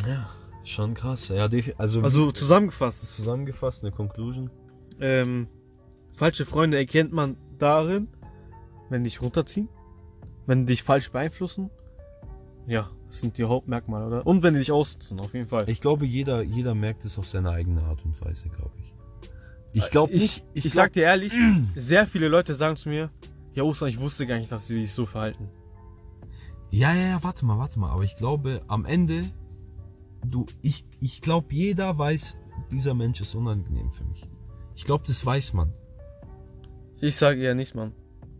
Ja, 0.07 0.27
schon 0.63 0.95
krass. 0.95 1.27
Ja, 1.27 1.47
also, 1.77 2.01
Also 2.01 2.31
zusammengefasst. 2.31 3.13
zusammengefasst, 3.13 3.83
eine 3.83 3.91
Conclusion. 3.91 4.49
Ähm, 4.99 5.47
falsche 6.15 6.45
Freunde 6.45 6.77
erkennt 6.77 7.13
man 7.13 7.37
darin, 7.59 8.07
wenn 8.89 9.03
dich 9.03 9.21
runterziehen, 9.21 9.69
wenn 10.45 10.65
dich 10.65 10.83
falsch 10.83 11.11
beeinflussen. 11.11 11.69
Ja, 12.67 12.89
das 13.07 13.19
sind 13.19 13.37
die 13.37 13.43
Hauptmerkmale, 13.43 14.07
oder? 14.07 14.27
Und 14.27 14.41
wenn 14.43 14.53
die 14.53 14.59
dich 14.59 14.71
ausnutzen, 14.71 15.19
auf 15.19 15.33
jeden 15.33 15.47
Fall. 15.47 15.69
Ich 15.69 15.81
glaube, 15.81 16.05
jeder, 16.05 16.41
jeder 16.41 16.75
merkt 16.75 17.03
es 17.05 17.17
auf 17.17 17.27
seine 17.27 17.51
eigene 17.51 17.83
Art 17.83 18.03
und 18.05 18.19
Weise, 18.21 18.49
glaube 18.49 18.71
ich. 18.79 18.93
Ich 19.73 19.89
glaube 19.89 20.13
ich, 20.13 20.21
nicht. 20.21 20.45
Ich, 20.53 20.63
glaub- 20.63 20.73
sag 20.73 20.93
dir 20.93 21.03
ehrlich, 21.03 21.33
sehr 21.75 22.07
viele 22.07 22.27
Leute 22.27 22.55
sagen 22.55 22.75
zu 22.75 22.89
mir, 22.89 23.09
ja 23.53 23.63
Ostern, 23.63 23.89
ich 23.89 23.99
wusste 23.99 24.25
gar 24.25 24.37
nicht, 24.37 24.51
dass 24.51 24.67
sie 24.67 24.81
sich 24.81 24.93
so 24.93 25.05
verhalten. 25.05 25.49
Ja, 26.71 26.93
ja, 26.93 27.07
ja, 27.09 27.23
warte 27.23 27.45
mal, 27.45 27.57
warte 27.57 27.79
mal. 27.79 27.91
Aber 27.91 28.03
ich 28.03 28.15
glaube, 28.15 28.61
am 28.67 28.85
Ende, 28.85 29.25
du, 30.25 30.45
ich, 30.61 30.85
ich 31.01 31.21
glaube, 31.21 31.47
jeder 31.53 31.97
weiß, 31.97 32.37
dieser 32.71 32.93
Mensch 32.93 33.21
ist 33.21 33.35
unangenehm 33.35 33.91
für 33.91 34.03
mich. 34.05 34.27
Ich 34.75 34.85
glaube, 34.85 35.03
das 35.05 35.23
weiß 35.25 35.53
man. 35.53 35.71
Ich 36.99 37.17
sage 37.17 37.41
eher 37.41 37.53
nicht, 37.53 37.75
Mann. 37.75 37.91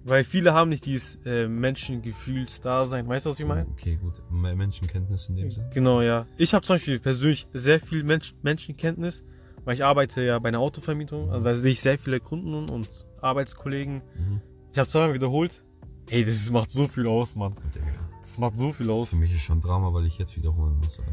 Weil 0.06 0.26
viele 0.26 0.54
haben 0.54 0.70
nicht 0.70 0.86
dieses 0.86 1.18
äh, 1.26 1.48
Menschengefühlsdasein. 1.48 3.08
Weißt 3.08 3.26
du, 3.26 3.30
was 3.30 3.40
ich 3.40 3.46
meine? 3.46 3.66
Okay, 3.72 3.98
gut. 4.02 4.22
Menschenkenntnis 4.30 5.30
in 5.30 5.38
dem 5.38 5.50
Sinne. 5.50 5.70
Genau, 5.74 6.02
ja. 6.02 6.28
Ich 6.38 6.54
habe 6.54 6.66
zum 6.66 6.76
Beispiel 6.76 7.00
persönlich 7.00 7.48
sehr 7.54 7.80
viel 7.80 8.04
Mensch 8.04 8.36
Menschenkenntnis, 8.42 9.24
weil 9.64 9.76
ich 9.76 9.86
arbeite 9.86 10.22
ja 10.22 10.38
bei 10.40 10.50
einer 10.50 10.60
Autovermietung. 10.60 11.32
Also 11.32 11.46
da 11.46 11.56
sehe 11.56 11.72
ich 11.72 11.80
sehr 11.80 11.98
viele 11.98 12.20
Kunden 12.20 12.70
und 12.70 12.90
Arbeitskollegen. 13.22 14.02
Mhm. 14.18 14.42
Ich 14.74 14.80
habe 14.80 14.90
zweimal 14.90 15.14
wiederholt. 15.14 15.64
Ey, 16.10 16.26
das 16.26 16.50
macht 16.50 16.72
so 16.72 16.90
viel 16.90 17.08
aus, 17.08 17.36
Mann. 17.36 17.56
Digga. 17.74 17.86
Das 18.22 18.38
macht 18.38 18.58
so 18.58 18.74
viel 18.74 18.90
aus. 18.90 19.10
Für 19.10 19.16
mich 19.16 19.34
ist 19.34 19.42
schon 19.42 19.62
Drama, 19.62 19.94
weil 19.94 20.06
ich 20.06 20.18
jetzt 20.18 20.36
wiederholen 20.36 20.78
muss, 20.84 21.00
Alter. 21.00 21.12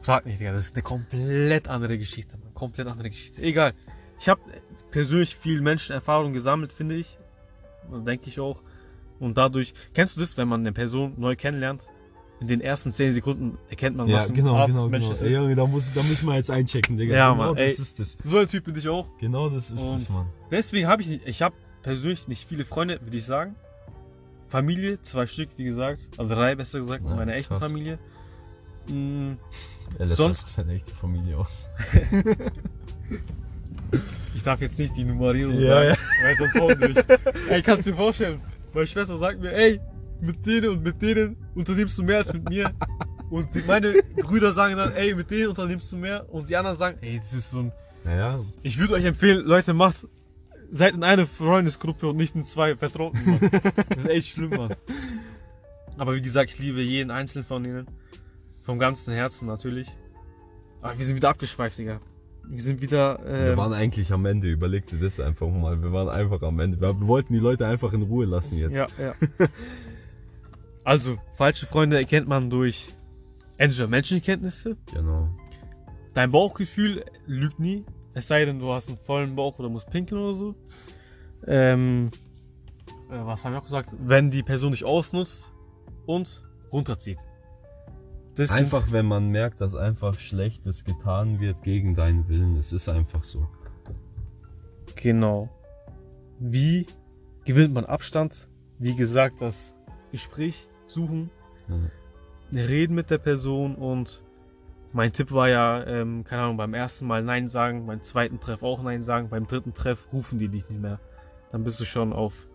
Frag 0.00 0.24
nicht, 0.24 0.40
Digga. 0.40 0.52
Das 0.52 0.64
ist 0.64 0.74
eine 0.74 0.82
komplett 0.82 1.68
andere 1.68 1.98
Geschichte, 1.98 2.38
Mann. 2.38 2.54
Komplett 2.54 2.88
andere 2.88 3.10
Geschichte. 3.10 3.42
Egal. 3.42 3.74
Ich 4.18 4.30
habe 4.30 4.40
persönlich 4.90 5.36
viel 5.36 5.60
Menschenerfahrung 5.60 6.32
gesammelt, 6.32 6.72
finde 6.72 6.94
ich. 6.94 7.18
Denke 8.04 8.28
ich 8.28 8.40
auch. 8.40 8.62
Und 9.20 9.36
dadurch, 9.36 9.74
kennst 9.94 10.16
du 10.16 10.20
das, 10.20 10.36
wenn 10.36 10.48
man 10.48 10.60
eine 10.60 10.72
Person 10.72 11.14
neu 11.16 11.34
kennenlernt? 11.36 11.84
In 12.40 12.46
den 12.46 12.60
ersten 12.60 12.92
10 12.92 13.10
Sekunden 13.12 13.58
erkennt 13.68 13.96
man, 13.96 14.06
Ja, 14.06 14.18
was 14.18 14.28
ein 14.30 14.36
genau, 14.36 14.54
Art 14.54 14.68
genau, 14.68 14.88
Mensch 14.88 15.06
genau. 15.08 15.18
Ey, 15.20 15.26
ist. 15.26 15.34
Junge, 15.34 15.56
da 15.56 15.66
muss, 15.66 15.92
da 15.92 16.02
müssen 16.04 16.28
wir 16.28 16.36
jetzt 16.36 16.50
einchecken, 16.52 16.96
Digga. 16.96 17.16
Ja, 17.16 17.32
genau 17.32 17.44
Mann, 17.46 17.56
das 17.56 17.64
ey. 17.64 17.82
ist 17.82 17.98
das. 17.98 18.16
So 18.22 18.38
ein 18.38 18.46
Typ 18.46 18.62
bin 18.64 18.76
ich 18.76 18.88
auch. 18.88 19.08
Genau 19.18 19.48
das 19.48 19.72
ist 19.72 19.82
es, 19.82 20.08
Mann. 20.08 20.26
Deswegen 20.50 20.86
habe 20.86 21.02
ich 21.02 21.08
nicht, 21.08 21.26
ich 21.26 21.42
habe 21.42 21.56
persönlich 21.82 22.28
nicht 22.28 22.48
viele 22.48 22.64
Freunde, 22.64 23.00
würde 23.02 23.16
ich 23.16 23.24
sagen. 23.24 23.56
Familie, 24.46 25.02
zwei 25.02 25.26
Stück, 25.26 25.48
wie 25.56 25.64
gesagt. 25.64 26.06
Also 26.16 26.32
drei, 26.32 26.54
besser 26.54 26.78
gesagt, 26.78 27.04
Ja, 27.04 27.16
meine 27.16 27.42
krass. 27.42 27.60
Familie. 27.60 27.98
Mm, 28.88 29.32
Er 29.98 30.06
lässt 30.06 30.16
Sonst- 30.18 30.48
seine 30.48 30.74
echte 30.74 30.92
Familie 30.94 31.38
aus. 31.38 31.66
Ich 34.48 34.50
darf 34.50 34.62
jetzt 34.62 34.78
nicht 34.78 34.96
die 34.96 35.04
Nummerierung 35.04 35.60
Ja, 35.60 35.90
sagen, 35.90 35.98
weil 36.22 36.36
sonst 36.38 36.58
auch 36.58 36.74
nicht. 36.74 37.04
ey, 37.50 37.60
kannst 37.60 37.86
du 37.86 37.90
dir 37.90 37.96
vorstellen, 37.98 38.40
meine 38.72 38.86
Schwester 38.86 39.18
sagt 39.18 39.42
mir, 39.42 39.52
ey, 39.52 39.78
mit 40.22 40.46
denen 40.46 40.70
und 40.70 40.82
mit 40.82 41.02
denen 41.02 41.36
unternimmst 41.54 41.98
du 41.98 42.02
mehr 42.02 42.16
als 42.16 42.32
mit 42.32 42.48
mir. 42.48 42.72
Und 43.28 43.54
die, 43.54 43.60
meine 43.66 44.02
Brüder 44.16 44.52
sagen 44.52 44.74
dann, 44.78 44.94
ey, 44.94 45.14
mit 45.14 45.30
denen 45.30 45.48
unternimmst 45.48 45.92
du 45.92 45.96
mehr. 45.96 46.26
Und 46.32 46.48
die 46.48 46.56
anderen 46.56 46.78
sagen, 46.78 46.96
ey, 47.02 47.18
das 47.18 47.34
ist 47.34 47.50
so 47.50 47.58
ein... 47.58 47.72
Naja, 48.04 48.40
Ich 48.62 48.78
würde 48.78 48.94
euch 48.94 49.04
empfehlen, 49.04 49.44
Leute, 49.44 49.74
macht, 49.74 50.08
seid 50.70 50.94
in 50.94 51.04
einer 51.04 51.26
Freundesgruppe 51.26 52.08
und 52.08 52.16
nicht 52.16 52.34
in 52.34 52.42
zwei 52.42 52.74
Vertrauten. 52.74 53.20
Mann. 53.26 53.50
Das 53.50 53.98
ist 53.98 54.08
echt 54.08 54.28
schlimm, 54.28 54.48
Mann. 54.48 54.74
Aber 55.98 56.14
wie 56.14 56.22
gesagt, 56.22 56.48
ich 56.48 56.58
liebe 56.58 56.80
jeden 56.80 57.10
einzelnen 57.10 57.44
von 57.44 57.66
ihnen. 57.66 57.86
Vom 58.62 58.78
ganzen 58.78 59.12
Herzen 59.12 59.46
natürlich. 59.46 59.88
Aber 60.80 60.98
wir 60.98 61.04
sind 61.04 61.16
wieder 61.16 61.28
abgeschweift, 61.28 61.76
Digga. 61.76 62.00
Wir 62.50 62.62
sind 62.62 62.80
wieder... 62.80 63.18
wir 63.24 63.50
Ähm, 63.52 63.56
waren 63.56 63.72
eigentlich 63.72 64.12
am 64.12 64.24
Ende, 64.26 64.48
überleg 64.48 64.86
dir 64.86 64.98
das 64.98 65.20
einfach 65.20 65.48
mal. 65.48 65.82
Wir 65.82 65.92
waren 65.92 66.08
einfach 66.08 66.40
am 66.42 66.58
Ende. 66.60 66.80
Wir 66.80 67.06
wollten 67.06 67.32
die 67.32 67.38
Leute 67.38 67.66
einfach 67.66 67.92
in 67.92 68.02
Ruhe 68.02 68.24
lassen 68.24 68.58
jetzt. 68.58 68.76
Ja, 68.76 68.86
ja. 68.98 69.14
also, 70.84 71.18
falsche 71.36 71.66
Freunde 71.66 71.96
erkennt 71.98 72.26
man 72.28 72.48
durch 72.50 72.88
entweder 73.58 73.88
Menschenkenntnisse, 73.88 74.76
Genau. 74.92 75.28
dein 76.14 76.30
Bauchgefühl 76.30 77.04
lügt 77.26 77.58
nie, 77.58 77.84
es 78.14 78.28
sei 78.28 78.44
denn, 78.44 78.58
du 78.58 78.72
hast 78.72 78.88
einen 78.88 78.98
vollen 78.98 79.36
Bauch 79.36 79.58
oder 79.58 79.68
musst 79.68 79.90
pinkeln 79.90 80.20
oder 80.20 80.34
so. 80.34 80.54
Ähm, 81.46 82.10
äh, 83.10 83.24
was 83.24 83.44
haben 83.44 83.52
wir 83.52 83.58
auch 83.60 83.64
gesagt? 83.64 83.90
Wenn 84.00 84.30
die 84.30 84.42
Person 84.42 84.72
dich 84.72 84.84
ausnutzt 84.84 85.52
und 86.06 86.42
runterzieht. 86.72 87.18
Das 88.38 88.52
Einfach, 88.52 88.92
wenn 88.92 89.04
man 89.04 89.30
merkt, 89.30 89.60
dass 89.60 89.74
einfach 89.74 90.16
Schlechtes 90.20 90.84
getan 90.84 91.40
wird 91.40 91.64
gegen 91.64 91.96
deinen 91.96 92.28
Willen. 92.28 92.56
Es 92.56 92.72
ist 92.72 92.88
einfach 92.88 93.24
so. 93.24 93.48
Genau. 94.94 95.48
Wie 96.38 96.86
gewinnt 97.44 97.74
man 97.74 97.84
Abstand? 97.84 98.46
Wie 98.78 98.94
gesagt, 98.94 99.40
das 99.40 99.74
Gespräch 100.12 100.68
suchen, 100.86 101.30
Ja. 101.66 102.60
reden 102.62 102.94
mit 102.94 103.10
der 103.10 103.18
Person 103.18 103.74
und 103.74 104.22
mein 104.92 105.12
Tipp 105.12 105.32
war 105.32 105.48
ja, 105.48 105.84
ähm, 105.84 106.22
keine 106.22 106.42
Ahnung, 106.42 106.58
beim 106.58 106.74
ersten 106.74 107.08
Mal 107.08 107.24
Nein 107.24 107.48
sagen, 107.48 107.86
beim 107.88 108.02
zweiten 108.02 108.38
Treff 108.38 108.62
auch 108.62 108.84
Nein 108.84 109.02
sagen, 109.02 109.30
beim 109.30 109.48
dritten 109.48 109.74
Treff 109.74 110.12
rufen 110.12 110.38
die 110.38 110.48
dich 110.48 110.68
nicht 110.68 110.80
mehr. 110.80 111.00
Dann 111.50 111.64
bist 111.64 111.80
du 111.80 111.84
schon 111.84 112.12
auf, 112.12 112.46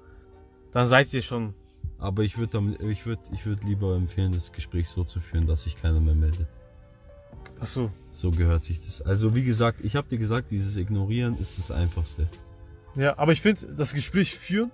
dann 0.71 0.87
seid 0.87 1.13
ihr 1.13 1.21
schon, 1.21 1.53
Aber 2.03 2.23
ich 2.23 2.37
würde 2.37 2.75
ich 2.89 3.05
würd, 3.05 3.19
ich 3.31 3.45
würd 3.45 3.63
lieber 3.63 3.95
empfehlen, 3.95 4.33
das 4.33 4.51
Gespräch 4.51 4.89
so 4.89 5.05
zu 5.05 5.21
führen, 5.21 5.47
dass 5.47 5.63
sich 5.63 5.77
keiner 5.77 6.01
mehr 6.01 6.15
meldet. 6.15 6.47
achso, 7.61 7.89
So 8.11 8.29
gehört 8.29 8.65
sich 8.65 8.85
das. 8.85 9.01
Also 9.01 9.33
wie 9.35 9.43
gesagt, 9.45 9.79
ich 9.81 9.95
habe 9.95 10.09
dir 10.09 10.17
gesagt, 10.17 10.51
dieses 10.51 10.75
Ignorieren 10.75 11.37
ist 11.37 11.57
das 11.57 11.71
Einfachste. 11.71 12.27
ja, 12.95 13.17
aber 13.17 13.31
ich 13.31 13.39
finde, 13.39 13.67
das 13.77 13.93
Gespräch 13.93 14.35
führen, 14.35 14.69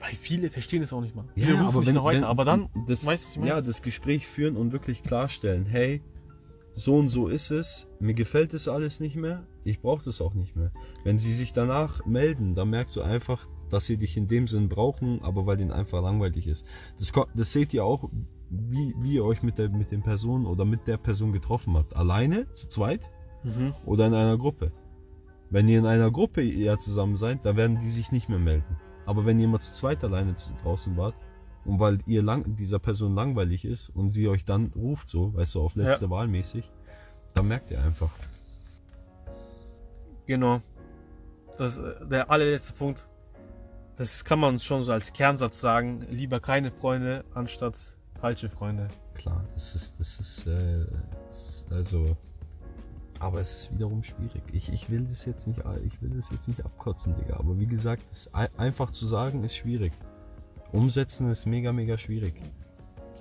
weil 0.00 0.14
viele 0.20 0.50
verstehen 0.50 0.82
es 0.82 0.92
auch 0.92 1.00
nicht 1.00 1.14
mal. 1.14 1.24
Viele 1.34 1.58
rufen 1.62 1.80
dich 1.80 1.94
noch 1.94 2.04
weiter, 2.04 2.28
aber 2.28 2.44
dann, 2.44 2.68
das, 2.86 3.06
weißt 3.06 3.36
du, 3.36 3.44
ja, 3.46 3.62
das 3.62 3.80
Gespräch 3.80 4.26
führen 4.26 4.56
und 4.58 4.72
wirklich 4.72 5.02
klarstellen, 5.02 5.64
hey, 5.64 6.02
so 6.74 6.98
und 6.98 7.08
so 7.08 7.28
ist 7.28 7.52
es, 7.52 7.88
mir 8.00 8.12
gefällt 8.12 8.52
das 8.52 8.68
alles 8.68 9.00
nicht 9.00 9.16
mehr, 9.16 9.46
ich 9.64 9.80
brauche 9.80 10.04
das 10.04 10.20
auch 10.20 10.34
nicht 10.34 10.56
mehr. 10.56 10.72
Wenn 11.04 11.18
sie 11.18 11.32
sich 11.32 11.54
danach 11.54 12.04
melden, 12.04 12.52
dann 12.54 12.68
merkst 12.68 12.96
du 12.96 13.00
einfach, 13.00 13.48
dass 13.74 13.86
sie 13.86 13.96
dich 13.96 14.16
in 14.16 14.28
dem 14.28 14.46
Sinn 14.46 14.68
brauchen, 14.68 15.20
aber 15.22 15.46
weil 15.46 15.56
denen 15.56 15.72
einfach 15.72 16.00
langweilig 16.00 16.46
ist. 16.46 16.64
Das, 16.98 17.12
das 17.34 17.52
seht 17.52 17.74
ihr 17.74 17.84
auch, 17.84 18.08
wie, 18.48 18.94
wie 18.98 19.14
ihr 19.14 19.24
euch 19.24 19.42
mit 19.42 19.58
der 19.58 19.68
mit 19.68 19.90
den 19.90 20.02
Personen 20.02 20.46
oder 20.46 20.64
mit 20.64 20.86
der 20.86 20.96
Person 20.96 21.32
getroffen 21.32 21.76
habt. 21.76 21.96
Alleine, 21.96 22.46
zu 22.54 22.68
zweit 22.68 23.10
mhm. 23.42 23.74
oder 23.84 24.06
in 24.06 24.14
einer 24.14 24.38
Gruppe. 24.38 24.70
Wenn 25.50 25.68
ihr 25.68 25.80
in 25.80 25.86
einer 25.86 26.10
Gruppe 26.10 26.48
eher 26.48 26.78
zusammen 26.78 27.16
seid, 27.16 27.44
dann 27.44 27.56
werden 27.56 27.78
die 27.78 27.90
sich 27.90 28.12
nicht 28.12 28.28
mehr 28.28 28.38
melden. 28.38 28.76
Aber 29.06 29.26
wenn 29.26 29.38
ihr 29.40 29.48
mal 29.48 29.60
zu 29.60 29.72
zweit 29.72 30.02
alleine 30.04 30.34
draußen 30.62 30.96
wart 30.96 31.14
und 31.64 31.80
weil 31.80 31.98
ihr 32.06 32.22
lang, 32.22 32.54
dieser 32.56 32.78
Person 32.78 33.14
langweilig 33.14 33.64
ist 33.64 33.88
und 33.90 34.14
sie 34.14 34.28
euch 34.28 34.44
dann 34.44 34.72
ruft 34.76 35.08
so, 35.08 35.34
weißt 35.34 35.56
du, 35.56 35.62
auf 35.62 35.74
letzte 35.74 36.08
Wahl 36.10 36.28
mäßig, 36.28 36.70
dann 37.34 37.48
merkt 37.48 37.70
ihr 37.70 37.82
einfach. 37.82 38.10
Genau. 40.26 40.62
Das 41.58 41.76
ist 41.76 42.10
der 42.10 42.30
allerletzte 42.30 42.72
Punkt. 42.74 43.08
Das 43.96 44.24
kann 44.24 44.40
man 44.40 44.58
schon 44.58 44.82
so 44.82 44.92
als 44.92 45.12
Kernsatz 45.12 45.60
sagen. 45.60 46.00
Lieber 46.10 46.40
keine 46.40 46.70
Freunde 46.72 47.24
anstatt 47.34 47.78
falsche 48.20 48.48
Freunde. 48.48 48.88
Klar, 49.14 49.44
das 49.54 49.74
ist, 49.74 50.00
das 50.00 50.18
ist, 50.18 50.46
äh, 50.46 50.84
das 51.28 51.38
ist 51.62 51.72
also. 51.72 52.16
Aber 53.20 53.40
es 53.40 53.56
ist 53.56 53.72
wiederum 53.74 54.02
schwierig. 54.02 54.42
Ich, 54.52 54.72
ich 54.72 54.90
will 54.90 55.04
das 55.04 55.24
jetzt 55.24 55.46
nicht, 55.46 55.60
ich 55.86 56.02
will 56.02 56.10
das 56.10 56.30
jetzt 56.30 56.48
nicht 56.48 56.64
abkotzen, 56.64 57.14
Digga. 57.16 57.36
Aber 57.36 57.58
wie 57.58 57.66
gesagt, 57.66 58.02
das 58.10 58.28
ein- 58.34 58.48
einfach 58.56 58.90
zu 58.90 59.06
sagen 59.06 59.44
ist 59.44 59.56
schwierig. 59.56 59.92
Umsetzen 60.72 61.30
ist 61.30 61.46
mega, 61.46 61.72
mega 61.72 61.96
schwierig. 61.96 62.34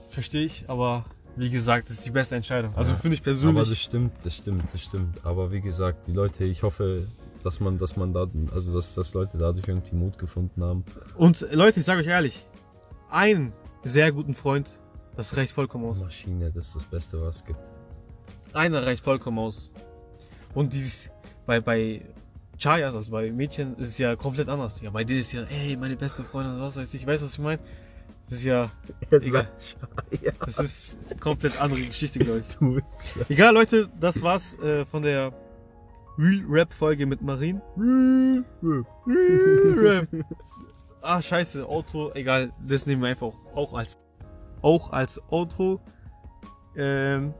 Verstehe 0.10 0.46
ich, 0.46 0.66
aber 0.68 1.06
wie 1.36 1.50
gesagt, 1.52 1.90
das 1.90 1.98
ist 1.98 2.06
die 2.08 2.12
beste 2.12 2.36
Entscheidung. 2.36 2.76
Also 2.76 2.92
Ja. 2.94 2.98
finde 2.98 3.16
ich 3.16 3.22
Aber 3.22 3.26
persönlich. 3.26 3.70
das 3.70 3.78
stimmt, 3.80 4.12
das 4.24 4.36
stimmt, 4.38 4.64
das 4.74 4.82
stimmt. 4.82 5.26
Aber 5.26 5.52
wie 5.52 5.62
gesagt, 5.62 6.08
die 6.08 6.12
Leute, 6.14 6.44
ich 6.44 6.64
hoffe, 6.64 7.08
dass 7.44 7.60
man, 7.60 7.78
dass 7.78 7.96
man 7.96 8.14
da, 8.14 8.28
also 8.54 8.74
dass, 8.74 8.96
dass 8.96 9.14
Leute 9.14 9.38
dadurch 9.38 9.68
irgendwie 9.68 9.96
Mut 9.96 10.18
gefunden 10.18 10.64
haben. 10.64 10.84
Und 11.16 11.46
Leute, 11.52 11.80
ich 11.80 11.86
sage 11.86 12.02
euch 12.02 12.08
ehrlich, 12.08 12.46
einen 13.10 13.54
sehr 13.84 14.12
guten 14.12 14.34
Freund, 14.34 14.72
das 15.16 15.36
reicht 15.38 15.52
vollkommen 15.52 15.86
aus. 15.86 16.00
Maschine, 16.02 16.52
das 16.52 16.68
ist 16.68 16.76
das 16.76 16.86
Beste, 16.86 17.22
was 17.22 17.38
es 17.38 17.46
gibt. 17.46 17.60
Einer 18.54 18.86
reicht 18.86 19.04
vollkommen 19.04 19.40
aus. 19.40 19.72
Und 20.54 20.74
dieses, 20.74 21.10
bei, 21.46 21.60
bei 21.60 22.06
Chayas, 22.58 22.96
also 22.96 23.12
bei 23.12 23.32
Mädchen, 23.32 23.76
ist 23.78 23.90
es 23.90 23.98
ja 23.98 24.16
komplett 24.16 24.50
anders. 24.50 24.82
Ja, 24.82 24.92
bei 24.92 25.04
denen 25.04 25.20
ist 25.20 25.32
ja, 25.32 25.44
ey, 25.44 25.76
meine 25.76 25.96
beste 25.96 26.24
Freundin, 26.24 26.60
was 26.60 26.78
weiß 26.78 26.94
ich, 26.94 27.06
weißt 27.06 27.22
du, 27.22 27.26
was 27.26 27.34
ich 27.34 27.40
meine? 27.40 27.60
Das 28.30 28.38
ist 28.40 28.46
ja, 28.46 28.72
egal. 29.12 29.48
Das 30.40 30.60
ist 30.60 30.98
komplett 31.20 31.60
andere 31.62 31.82
Geschichte, 31.82 32.20
glaube 32.20 32.42
ich. 32.42 33.30
Egal, 33.30 33.54
Leute, 33.54 33.90
das 34.00 34.22
war's 34.22 34.58
äh, 34.60 34.86
von 34.86 35.04
der 35.04 35.34
Real 36.18 36.44
Rap 36.48 36.74
Folge 36.74 37.06
mit 37.06 37.22
Marin. 37.22 37.62
Real 37.78 38.46
Rap. 39.80 40.08
Ah, 41.06 41.22
scheiße, 41.22 41.68
Outro, 41.68 42.14
egal, 42.14 42.54
das 42.66 42.86
nehmen 42.86 43.02
wir 43.02 43.10
einfach 43.10 43.34
auch, 43.54 43.74
als 43.74 44.00
auch 44.62 44.94
als 44.94 45.22
Outro. 45.30 45.82
Ähm, 46.78 47.34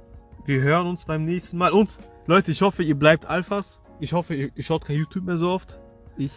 wir 0.46 0.62
hören 0.62 0.86
uns 0.88 1.06
beim 1.06 1.24
nächsten 1.24 1.58
Mal 1.58 1.72
und 1.72 1.98
Leute, 2.28 2.52
ich 2.52 2.62
hoffe, 2.62 2.84
ihr 2.84 2.96
bleibt 2.96 3.26
Alphas. 3.26 3.80
Ich 4.02 4.12
hoffe, 4.12 4.34
ihr, 4.34 4.52
ihr 4.54 4.64
schaut 4.64 4.84
kein 4.84 4.98
YouTube 4.98 5.24
mehr 5.24 5.38
so 5.38 5.50
oft. 5.50 5.80
Ich. 6.18 6.34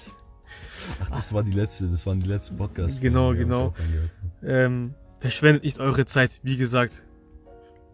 Ach, 1.02 1.10
das 1.10 1.32
war 1.32 1.42
die 1.42 1.50
letzte, 1.50 1.88
das 1.88 2.06
waren 2.06 2.20
die 2.20 2.28
letzten 2.28 2.56
Podcasts. 2.56 3.00
Genau, 3.00 3.34
genau. 3.34 3.74
angehört. 3.76 4.10
Ähm, 4.44 4.94
verschwendet 5.18 5.64
nicht 5.64 5.80
eure 5.80 6.06
Zeit, 6.06 6.38
wie 6.44 6.56
gesagt. 6.56 7.02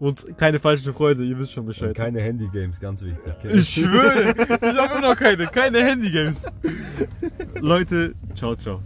Und 0.02 0.36
keine 0.36 0.58
falschen 0.58 0.92
Freunde, 0.92 1.24
ihr 1.24 1.38
wisst 1.38 1.52
schon 1.52 1.60
Und 1.60 1.68
Bescheid. 1.68 1.94
keine 1.94 2.20
Handy-Games, 2.20 2.80
ganz 2.80 3.04
wichtig. 3.04 3.22
Ich 3.44 3.68
schwöre, 3.68 4.32
ich 4.32 4.50
habe 4.50 4.66
immer 4.66 5.00
noch 5.00 5.16
keine, 5.16 5.46
keine 5.46 5.80
Handygames. 5.84 6.44
Leute, 7.60 8.12
ciao, 8.34 8.56
ciao. 8.56 8.82